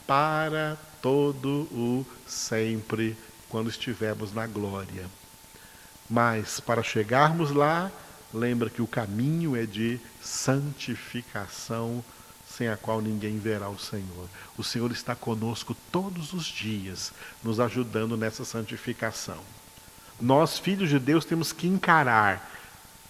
para 0.08 0.76
todo 1.00 1.68
o 1.72 2.04
sempre, 2.26 3.16
quando 3.50 3.70
estivermos 3.70 4.34
na 4.34 4.48
glória. 4.48 5.06
Mas 6.10 6.60
para 6.60 6.82
chegarmos 6.82 7.52
lá, 7.52 7.92
lembra 8.34 8.68
que 8.68 8.82
o 8.82 8.88
caminho 8.88 9.56
é 9.56 9.64
de 9.64 10.00
santificação, 10.20 12.04
sem 12.50 12.68
a 12.68 12.76
qual 12.76 13.00
ninguém 13.00 13.38
verá 13.38 13.70
o 13.70 13.78
Senhor. 13.78 14.28
O 14.58 14.64
Senhor 14.64 14.92
está 14.92 15.14
conosco 15.14 15.78
todos 15.92 16.34
os 16.34 16.46
dias, 16.46 17.14
nos 17.44 17.60
ajudando 17.60 18.18
nessa 18.18 18.44
santificação. 18.44 19.38
Nós, 20.20 20.58
filhos 20.58 20.90
de 20.90 20.98
Deus, 20.98 21.26
temos 21.26 21.54
que 21.54 21.68
encarar 21.68 22.50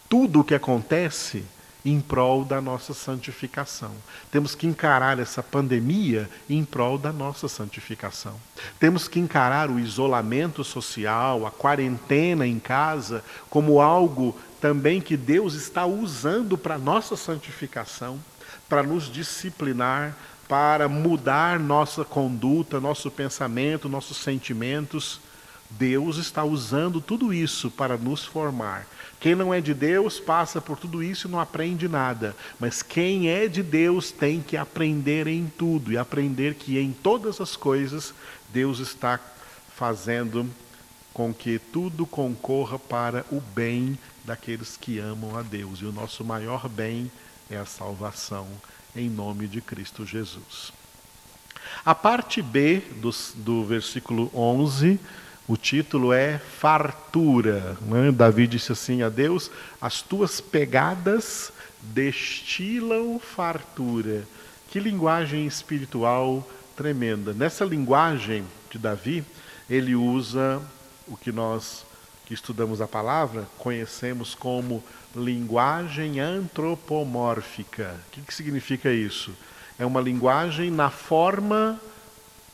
tudo 0.09 0.41
o 0.41 0.43
que 0.43 0.55
acontece 0.55 1.45
em 1.85 2.01
prol 2.01 2.43
da 2.43 2.59
nossa 2.59 2.93
santificação. 2.95 3.91
Temos 4.31 4.55
que 4.55 4.65
encarar 4.65 5.19
essa 5.19 5.43
pandemia 5.43 6.27
em 6.49 6.65
prol 6.65 6.97
da 6.97 7.13
nossa 7.13 7.47
santificação. 7.47 8.33
Temos 8.79 9.07
que 9.07 9.19
encarar 9.19 9.69
o 9.69 9.79
isolamento 9.79 10.63
social, 10.63 11.45
a 11.45 11.51
quarentena 11.51 12.47
em 12.47 12.59
casa, 12.59 13.23
como 13.49 13.79
algo 13.79 14.35
também 14.59 14.99
que 14.99 15.15
Deus 15.15 15.53
está 15.53 15.85
usando 15.85 16.57
para 16.57 16.79
nossa 16.79 17.15
santificação, 17.15 18.19
para 18.67 18.81
nos 18.81 19.11
disciplinar, 19.11 20.17
para 20.47 20.89
mudar 20.89 21.59
nossa 21.59 22.03
conduta, 22.03 22.79
nosso 22.79 23.11
pensamento, 23.11 23.87
nossos 23.87 24.17
sentimentos. 24.17 25.21
Deus 25.77 26.17
está 26.17 26.43
usando 26.43 27.01
tudo 27.01 27.33
isso 27.33 27.69
para 27.69 27.97
nos 27.97 28.23
formar 28.23 28.87
quem 29.25 29.33
não 29.33 29.51
é 29.51 29.59
de 29.59 29.73
Deus 29.73 30.19
passa 30.19 30.61
por 30.61 30.77
tudo 30.77 31.01
isso 31.01 31.27
e 31.27 31.31
não 31.31 31.39
aprende 31.39 31.87
nada. 31.87 32.35
Mas 32.59 32.83
quem 32.83 33.27
é 33.27 33.47
de 33.47 33.63
Deus 33.63 34.11
tem 34.11 34.39
que 34.39 34.55
aprender 34.55 35.25
em 35.25 35.47
tudo 35.47 35.91
e 35.91 35.97
aprender 35.97 36.53
que 36.53 36.77
em 36.77 36.91
todas 36.91 37.41
as 37.41 37.55
coisas 37.55 38.13
Deus 38.53 38.77
está 38.77 39.19
fazendo 39.75 40.47
com 41.11 41.33
que 41.33 41.57
tudo 41.57 42.05
concorra 42.05 42.77
para 42.77 43.25
o 43.31 43.39
bem 43.39 43.97
daqueles 44.23 44.77
que 44.77 44.99
amam 44.99 45.35
a 45.35 45.41
Deus. 45.41 45.79
E 45.79 45.85
o 45.85 45.91
nosso 45.91 46.23
maior 46.23 46.69
bem 46.69 47.11
é 47.49 47.57
a 47.57 47.65
salvação 47.65 48.47
em 48.95 49.09
nome 49.09 49.47
de 49.47 49.59
Cristo 49.59 50.05
Jesus. 50.05 50.71
A 51.83 51.95
parte 51.95 52.43
B 52.43 52.79
do, 53.01 53.09
do 53.37 53.65
versículo 53.65 54.29
11 54.35 54.99
o 55.47 55.55
título 55.55 56.11
é 56.11 56.39
Fartura. 56.39 57.77
Né? 57.81 58.11
Davi 58.11 58.47
disse 58.47 58.71
assim 58.71 59.03
a 59.03 59.09
Deus: 59.09 59.51
As 59.79 60.01
tuas 60.01 60.41
pegadas 60.41 61.51
destilam 61.81 63.19
fartura. 63.19 64.23
Que 64.69 64.79
linguagem 64.79 65.45
espiritual 65.45 66.47
tremenda. 66.75 67.33
Nessa 67.33 67.63
linguagem 67.63 68.43
de 68.71 68.77
Davi, 68.77 69.23
ele 69.69 69.95
usa 69.95 70.61
o 71.07 71.15
que 71.15 71.31
nós 71.31 71.85
que 72.25 72.33
estudamos 72.33 72.81
a 72.81 72.87
palavra 72.87 73.47
conhecemos 73.59 74.33
como 74.33 74.83
linguagem 75.15 76.19
antropomórfica. 76.19 77.95
O 78.07 78.11
que, 78.11 78.21
que 78.21 78.33
significa 78.33 78.91
isso? 78.91 79.31
É 79.77 79.85
uma 79.85 80.01
linguagem 80.01 80.71
na 80.71 80.89
forma 80.89 81.79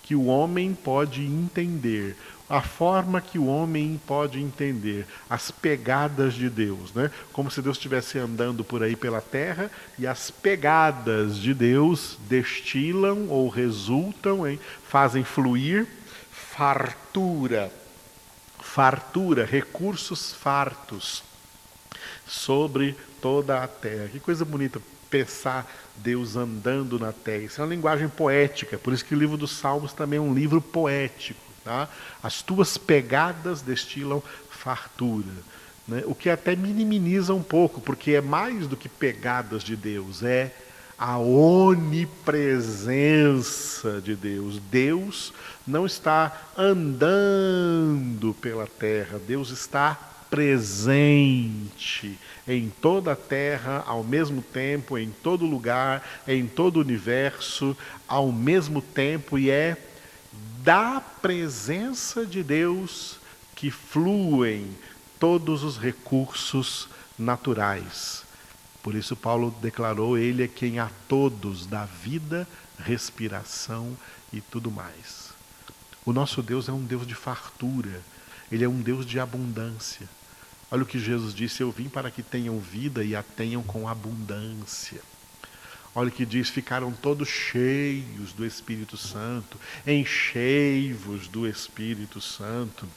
que 0.04 0.14
o 0.14 0.26
homem 0.26 0.74
pode 0.74 1.22
entender 1.22 2.18
a 2.52 2.62
forma 2.62 3.22
que 3.22 3.40
o 3.40 3.46
homem 3.46 4.00
pode 4.06 4.38
entender 4.38 5.08
as 5.30 5.50
pegadas 5.50 6.34
de 6.34 6.50
Deus, 6.50 6.94
né? 6.94 7.10
Como 7.32 7.50
se 7.50 7.62
Deus 7.62 7.78
estivesse 7.78 8.20
andando 8.20 8.62
por 8.62 8.84
aí 8.84 8.94
pela 8.94 9.22
terra 9.22 9.72
e 9.98 10.06
as 10.06 10.30
pegadas 10.30 11.38
de 11.38 11.54
Deus 11.54 12.18
destilam 12.28 13.28
ou 13.30 13.48
resultam 13.48 14.46
em 14.46 14.60
fazem 14.86 15.24
fluir 15.24 15.88
fartura, 16.30 17.72
fartura, 18.60 19.46
recursos 19.46 20.34
fartos 20.34 21.24
sobre 22.28 22.98
toda 23.22 23.64
a 23.64 23.68
terra. 23.68 24.10
Que 24.10 24.20
coisa 24.20 24.44
bonita 24.44 24.82
pensar 25.10 25.72
Deus 25.96 26.36
andando 26.36 27.00
na 27.00 27.14
terra. 27.14 27.44
Isso 27.44 27.62
é 27.62 27.64
uma 27.64 27.74
linguagem 27.74 28.10
poética, 28.10 28.78
por 28.78 28.92
isso 28.92 29.06
que 29.06 29.16
o 29.16 29.18
livro 29.18 29.38
dos 29.38 29.52
Salmos 29.52 29.94
também 29.94 30.18
é 30.18 30.22
um 30.22 30.34
livro 30.34 30.62
poético. 30.62 31.51
Tá? 31.64 31.88
As 32.24 32.42
tuas 32.42 32.78
pegadas 32.78 33.62
destilam 33.62 34.24
fartura. 34.50 35.28
Né? 35.88 36.04
O 36.06 36.16
que 36.16 36.30
até 36.30 36.56
minimiza 36.56 37.34
um 37.34 37.44
pouco, 37.44 37.82
porque 37.82 38.12
é 38.12 38.22
mais 38.22 38.68
do 38.68 38.78
que 38.78 38.88
pegadas 38.88 39.64
de 39.64 39.76
Deus, 39.76 40.22
é 40.24 40.56
a 40.98 41.18
onipresença 41.18 44.00
de 44.02 44.16
Deus. 44.16 44.62
Deus 44.72 45.34
não 45.66 45.86
está 45.86 46.50
andando 46.56 48.36
pela 48.40 48.68
terra, 48.68 49.20
Deus 49.20 49.50
está 49.50 49.98
presente 50.30 52.18
em 52.48 52.70
toda 52.70 53.12
a 53.12 53.16
terra, 53.16 53.84
ao 53.86 54.04
mesmo 54.04 54.42
tempo, 54.42 54.98
em 54.98 55.10
todo 55.10 55.46
lugar, 55.46 56.24
em 56.28 56.48
todo 56.48 56.78
o 56.78 56.82
universo, 56.82 57.76
ao 58.08 58.32
mesmo 58.32 58.82
tempo, 58.82 59.38
e 59.38 59.50
é 59.50 59.78
da 60.64 61.02
presença 61.22 62.26
de 62.26 62.44
Deus 62.44 63.18
que 63.56 63.72
fluem 63.72 64.76
todos 65.20 65.64
os 65.64 65.78
recursos 65.78 66.88
naturais. 67.18 68.24
Por 68.84 68.96
isso, 68.96 69.16
Paulo 69.16 69.56
declarou: 69.62 70.18
Ele 70.18 70.44
é 70.44 70.48
quem 70.48 70.80
a 70.80 70.90
todos 71.08 71.66
dá 71.66 71.86
vida, 71.86 72.48
respiração 72.80 73.96
e 74.32 74.42
tudo 74.42 74.72
mais. 74.72 75.32
O 76.06 76.12
nosso 76.12 76.42
Deus 76.42 76.68
é 76.68 76.72
um 76.72 76.84
Deus 76.84 77.06
de 77.06 77.14
fartura, 77.14 78.02
ele 78.52 78.64
é 78.64 78.70
um 78.70 78.82
Deus 78.82 79.06
de 79.06 79.20
abundância. 79.20 80.10
Olha 80.70 80.84
o 80.84 80.86
que 80.86 81.00
Jesus 81.00 81.34
disse: 81.34 81.62
Eu 81.62 81.72
vim 81.72 81.90
para 81.90 82.10
que 82.10 82.24
tenham 82.24 82.60
vida 82.60 83.04
e 83.04 83.16
a 83.16 83.24
tenham 83.24 83.62
com 83.62 83.88
abundância. 83.88 85.02
Olha 85.94 86.10
o 86.10 86.12
que 86.12 86.26
diz: 86.26 86.50
ficaram 86.50 86.92
todos 86.92 87.28
cheios 87.28 88.34
do 88.34 88.46
Espírito 88.46 88.98
Santo, 88.98 89.58
enchei-vos 89.86 91.28
do 91.28 91.48
Espírito 91.48 92.22
Santo. 92.22 92.88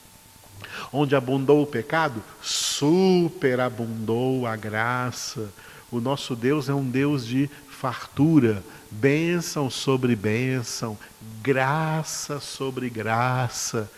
Onde 0.92 1.16
abundou 1.16 1.62
o 1.62 1.66
pecado, 1.66 2.22
superabundou 2.40 4.46
a 4.46 4.56
graça. 4.56 5.52
O 5.90 6.00
nosso 6.00 6.36
Deus 6.36 6.68
é 6.68 6.74
um 6.74 6.88
Deus 6.88 7.26
de 7.26 7.50
fartura, 7.68 8.62
bênção 8.90 9.68
sobre 9.68 10.16
bênção, 10.16 10.96
graça 11.42 12.40
sobre 12.40 12.88
graça. 12.88 13.90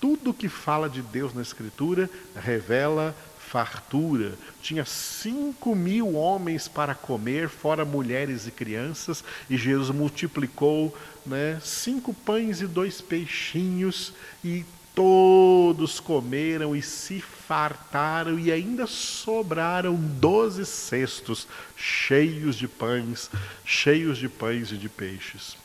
Tudo 0.00 0.34
que 0.34 0.48
fala 0.48 0.88
de 0.88 1.00
Deus 1.00 1.32
na 1.32 1.42
Escritura 1.42 2.10
revela 2.34 3.14
fartura. 3.54 4.36
Tinha 4.60 4.84
cinco 4.84 5.76
mil 5.76 6.16
homens 6.16 6.66
para 6.66 6.92
comer, 6.92 7.48
fora 7.48 7.84
mulheres 7.84 8.48
e 8.48 8.50
crianças, 8.50 9.22
e 9.48 9.56
Jesus 9.56 9.90
multiplicou 9.90 10.92
né, 11.24 11.60
cinco 11.62 12.12
pães 12.12 12.60
e 12.60 12.66
dois 12.66 13.00
peixinhos, 13.00 14.12
e 14.44 14.64
Todos 14.94 15.98
comeram 15.98 16.76
e 16.76 16.80
se 16.80 17.20
fartaram, 17.20 18.38
e 18.38 18.52
ainda 18.52 18.86
sobraram 18.86 19.96
doze 19.96 20.64
cestos 20.64 21.48
cheios 21.76 22.54
de 22.54 22.68
pães, 22.68 23.28
cheios 23.64 24.18
de 24.18 24.28
pães 24.28 24.70
e 24.70 24.76
de 24.76 24.88
peixes. 24.88 25.63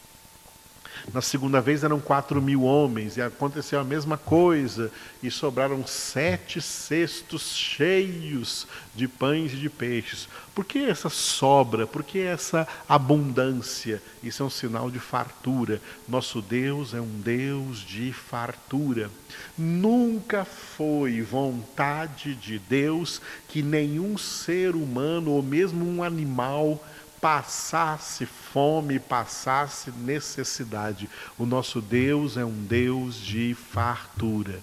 Na 1.14 1.22
segunda 1.22 1.60
vez 1.60 1.84
eram 1.84 2.00
quatro 2.00 2.42
mil 2.42 2.64
homens, 2.64 3.18
e 3.18 3.22
aconteceu 3.22 3.80
a 3.80 3.84
mesma 3.84 4.18
coisa, 4.18 4.92
e 5.24 5.32
sobraram 5.32 5.86
sete 5.88 6.62
cestos 6.62 7.56
cheios 7.56 8.68
de 8.94 9.08
pães 9.08 9.54
e 9.54 9.56
de 9.56 9.70
peixes. 9.70 10.28
Por 10.54 10.66
que 10.66 10.80
essa 10.80 11.10
sobra? 11.10 11.88
Por 11.88 12.04
que 12.04 12.20
essa 12.20 12.68
abundância? 12.88 14.02
Isso 14.22 14.44
é 14.44 14.46
um 14.46 14.50
sinal 14.50 14.92
de 14.92 15.00
fartura. 15.00 15.82
Nosso 16.08 16.42
Deus 16.42 16.94
é 16.94 17.02
um 17.02 17.22
Deus 17.22 17.80
de 17.80 18.14
fartura. 18.14 19.10
Nunca 19.58 20.46
foi 20.46 21.22
vontade 21.22 22.36
de 22.36 22.60
Deus 22.60 23.22
que 23.48 23.64
nenhum 23.64 24.18
ser 24.18 24.76
humano, 24.76 25.32
ou 25.32 25.42
mesmo 25.42 25.86
um 25.86 26.04
animal, 26.04 26.84
passasse 27.22 28.26
fome, 28.26 29.00
passasse 29.00 29.92
necessidade. 29.92 31.10
O 31.38 31.46
nosso 31.46 31.82
Deus 31.82 32.38
é 32.38 32.46
um 32.46 32.66
Deus 32.66 33.16
de 33.16 33.54
fartura. 33.54 34.60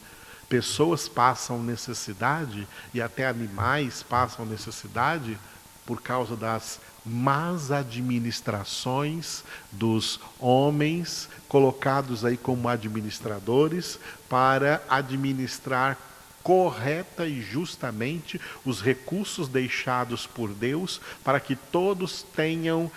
Pessoas 0.49 1.09
passam 1.09 1.63
necessidade 1.63 2.67
e 2.95 3.03
até 3.03 3.27
animais 3.27 4.03
passam 4.03 4.47
necessidade 4.47 5.39
por 5.85 6.01
causa 6.01 6.37
das 6.37 6.81
más 7.05 7.71
administrações 7.71 9.45
dos 9.71 10.19
homens 10.41 11.29
colocados 11.49 12.25
aí 12.25 12.37
como 12.37 12.69
administradores 12.69 13.99
para 14.29 14.83
administrar 14.89 15.97
correta 16.47 17.27
e 17.27 17.43
justamente 17.43 18.41
os 18.65 18.81
recursos 18.81 19.49
deixados 19.49 20.29
por 20.29 20.55
Deus 20.55 21.01
para 21.25 21.41
que 21.41 21.57
todos 21.57 22.23
tenham 22.23 22.89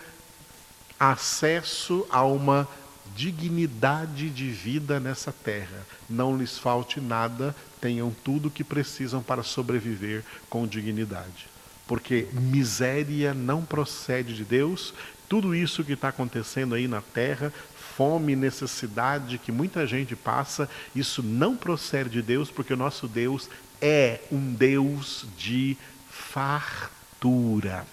acesso 0.99 2.05
a 2.11 2.23
uma 2.23 2.67
dignidade 3.15 4.29
de 4.29 4.51
vida 4.51 4.99
nessa 4.99 5.31
terra. 5.31 5.83
Não 6.07 6.37
lhes 6.37 6.59
falte 6.59 7.01
nada, 7.01 7.55
tenham 7.81 8.15
tudo 8.23 8.49
o 8.49 8.51
que 8.51 8.63
precisam 8.63 9.23
para 9.23 9.41
sobreviver 9.41 10.23
com 10.47 10.67
dignidade. 10.67 11.47
Porque 11.87 12.27
miséria 12.31 13.33
não 13.33 13.65
procede 13.65 14.35
de 14.35 14.43
Deus, 14.43 14.93
tudo 15.27 15.55
isso 15.55 15.83
que 15.83 15.93
está 15.93 16.09
acontecendo 16.09 16.75
aí 16.75 16.87
na 16.87 17.01
terra 17.01 17.51
fome, 17.99 18.33
necessidade 18.33 19.37
que 19.37 19.51
muita 19.51 19.85
gente 19.85 20.15
passa, 20.15 20.69
isso 20.95 21.21
não 21.21 21.57
procede 21.57 22.11
de 22.11 22.21
Deus, 22.21 22.49
porque 22.49 22.73
o 22.73 22.77
nosso 22.77 23.09
Deus 23.09 23.49
é 23.81 24.21
um 24.31 24.53
Deus 24.53 25.25
de 25.37 25.75
fartura. 26.09 27.85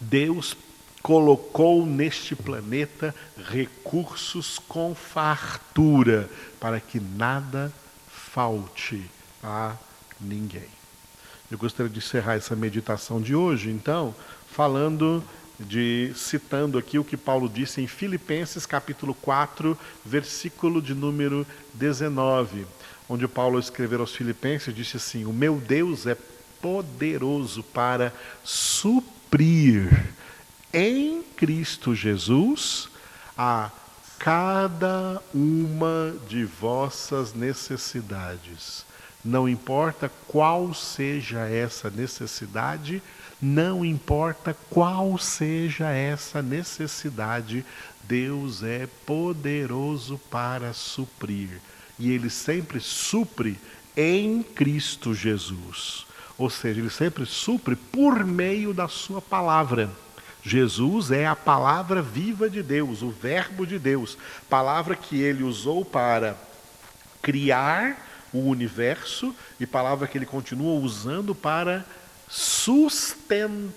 Deus 0.00 0.56
colocou 1.02 1.84
neste 1.84 2.34
planeta 2.34 3.14
recursos 3.50 4.58
com 4.58 4.94
fartura 4.94 6.30
para 6.58 6.80
que 6.80 6.98
nada 6.98 7.70
falte 8.08 9.04
a 9.42 9.76
ninguém. 10.18 10.68
Eu 11.50 11.58
gostaria 11.58 11.92
de 11.92 11.98
encerrar 11.98 12.36
essa 12.36 12.56
meditação 12.56 13.20
de 13.20 13.34
hoje, 13.34 13.68
então, 13.68 14.14
falando 14.50 15.22
de 15.60 16.12
citando 16.16 16.78
aqui 16.78 16.98
o 16.98 17.04
que 17.04 17.16
Paulo 17.16 17.48
disse 17.48 17.80
em 17.80 17.86
Filipenses 17.86 18.64
capítulo 18.64 19.14
4, 19.14 19.76
versículo 20.04 20.80
de 20.80 20.94
número 20.94 21.46
19, 21.74 22.66
onde 23.08 23.28
Paulo 23.28 23.58
escreveu 23.58 24.00
aos 24.00 24.14
Filipenses 24.14 24.74
disse 24.74 24.96
assim: 24.96 25.24
"O 25.26 25.32
meu 25.32 25.56
Deus 25.56 26.06
é 26.06 26.16
poderoso 26.60 27.62
para 27.62 28.12
suprir 28.42 30.14
em 30.72 31.22
Cristo 31.36 31.94
Jesus 31.94 32.88
a 33.36 33.70
cada 34.18 35.22
uma 35.32 36.14
de 36.28 36.44
vossas 36.44 37.32
necessidades. 37.32 38.84
Não 39.24 39.48
importa 39.48 40.10
qual 40.28 40.74
seja 40.74 41.40
essa 41.48 41.90
necessidade, 41.90 43.02
não 43.40 43.84
importa 43.84 44.56
qual 44.68 45.16
seja 45.18 45.90
essa 45.90 46.42
necessidade, 46.42 47.64
Deus 48.02 48.62
é 48.62 48.86
poderoso 49.06 50.18
para 50.30 50.72
suprir. 50.72 51.60
E 51.98 52.10
Ele 52.10 52.28
sempre 52.28 52.80
supre 52.80 53.58
em 53.96 54.42
Cristo 54.42 55.14
Jesus. 55.14 56.06
Ou 56.36 56.50
seja, 56.50 56.80
Ele 56.80 56.90
sempre 56.90 57.24
supre 57.24 57.76
por 57.76 58.24
meio 58.24 58.74
da 58.74 58.88
Sua 58.88 59.22
palavra. 59.22 59.90
Jesus 60.42 61.10
é 61.10 61.26
a 61.26 61.36
palavra 61.36 62.00
viva 62.00 62.48
de 62.48 62.62
Deus, 62.62 63.02
o 63.02 63.10
Verbo 63.10 63.66
de 63.66 63.78
Deus, 63.78 64.16
palavra 64.48 64.96
que 64.96 65.20
ele 65.20 65.42
usou 65.42 65.84
para 65.84 66.34
criar 67.20 68.06
o 68.32 68.38
universo 68.48 69.34
e 69.58 69.66
palavra 69.66 70.06
que 70.06 70.16
ele 70.16 70.24
continua 70.24 70.80
usando 70.80 71.34
para 71.34 71.84
sustentar 72.30 73.74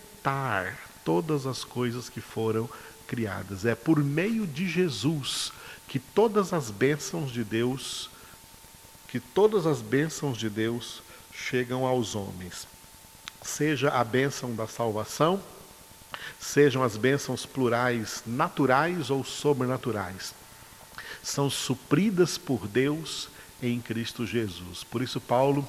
todas 1.03 1.47
as 1.47 1.63
coisas 1.63 2.07
que 2.07 2.21
foram 2.21 2.69
criadas. 3.07 3.65
É 3.65 3.73
por 3.73 3.97
meio 4.03 4.45
de 4.45 4.69
Jesus 4.69 5.51
que 5.87 5.97
todas 5.99 6.53
as 6.53 6.69
bênçãos 6.69 7.31
de 7.31 7.43
Deus, 7.43 8.09
que 9.07 9.19
todas 9.19 9.65
as 9.65 9.81
bênçãos 9.81 10.37
de 10.37 10.49
Deus 10.49 11.01
chegam 11.33 11.85
aos 11.85 12.15
homens. 12.15 12.67
Seja 13.41 13.89
a 13.89 14.03
bênção 14.03 14.55
da 14.55 14.67
salvação, 14.67 15.41
sejam 16.39 16.83
as 16.83 16.95
bênçãos 16.95 17.45
plurais 17.45 18.23
naturais 18.25 19.09
ou 19.09 19.23
sobrenaturais, 19.23 20.33
são 21.21 21.49
supridas 21.49 22.37
por 22.37 22.67
Deus 22.67 23.29
em 23.61 23.81
Cristo 23.81 24.25
Jesus. 24.25 24.83
Por 24.83 25.01
isso, 25.01 25.19
Paulo 25.19 25.67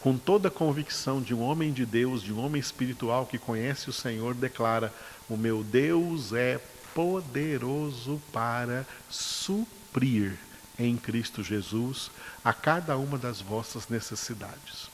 com 0.00 0.16
toda 0.16 0.48
a 0.48 0.50
convicção 0.50 1.20
de 1.20 1.34
um 1.34 1.42
homem 1.42 1.72
de 1.72 1.84
Deus, 1.84 2.22
de 2.22 2.32
um 2.32 2.38
homem 2.38 2.60
espiritual 2.60 3.26
que 3.26 3.38
conhece 3.38 3.90
o 3.90 3.92
Senhor, 3.92 4.34
declara: 4.34 4.92
O 5.28 5.36
meu 5.36 5.62
Deus 5.62 6.32
é 6.32 6.60
poderoso 6.94 8.20
para 8.32 8.86
suprir 9.10 10.38
em 10.78 10.96
Cristo 10.96 11.42
Jesus 11.42 12.10
a 12.44 12.52
cada 12.52 12.96
uma 12.96 13.18
das 13.18 13.40
vossas 13.40 13.88
necessidades. 13.88 14.88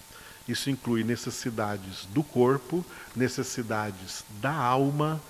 Isso 0.48 0.70
inclui 0.70 1.04
necessidades 1.04 2.06
do 2.06 2.22
corpo, 2.22 2.84
necessidades 3.14 4.24
da 4.40 4.52
alma 4.52 5.20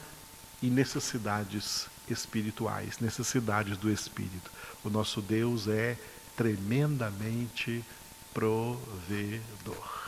e 0.62 0.70
necessidades 0.70 1.86
espirituais, 2.08 2.98
necessidades 2.98 3.76
do 3.76 3.90
espírito. 3.90 4.50
O 4.84 4.88
nosso 4.88 5.20
Deus 5.20 5.68
é 5.68 5.96
tremendamente 6.36 7.84
provedor. 8.32 10.02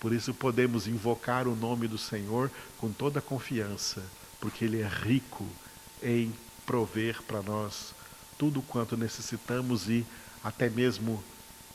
Por 0.00 0.12
isso 0.12 0.34
podemos 0.34 0.86
invocar 0.86 1.48
o 1.48 1.56
nome 1.56 1.88
do 1.88 1.98
Senhor 1.98 2.50
com 2.78 2.92
toda 2.92 3.20
confiança, 3.20 4.02
porque 4.40 4.64
Ele 4.64 4.80
é 4.80 4.86
rico 4.86 5.46
em 6.02 6.32
prover 6.64 7.22
para 7.22 7.42
nós 7.42 7.94
tudo 8.38 8.60
quanto 8.60 8.96
necessitamos 8.96 9.88
e 9.88 10.06
até 10.44 10.68
mesmo 10.68 11.22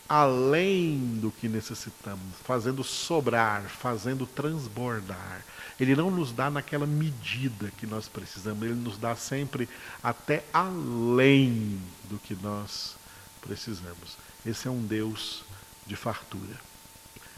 além 0.07 1.19
do 1.21 1.31
que 1.31 1.47
necessitamos, 1.47 2.35
fazendo 2.43 2.83
sobrar, 2.83 3.63
fazendo 3.63 4.27
transbordar. 4.27 5.41
Ele 5.79 5.95
não 5.95 6.11
nos 6.11 6.33
dá 6.33 6.49
naquela 6.49 6.85
medida 6.85 7.71
que 7.77 7.87
nós 7.87 8.09
precisamos, 8.09 8.61
ele 8.61 8.75
nos 8.75 8.97
dá 8.97 9.15
sempre 9.15 9.69
até 10.03 10.43
além 10.53 11.79
do 12.09 12.19
que 12.19 12.35
nós 12.35 12.95
precisamos. 13.41 14.17
Esse 14.45 14.67
é 14.67 14.71
um 14.71 14.83
Deus 14.85 15.43
de 15.85 15.95
fartura. 15.95 16.70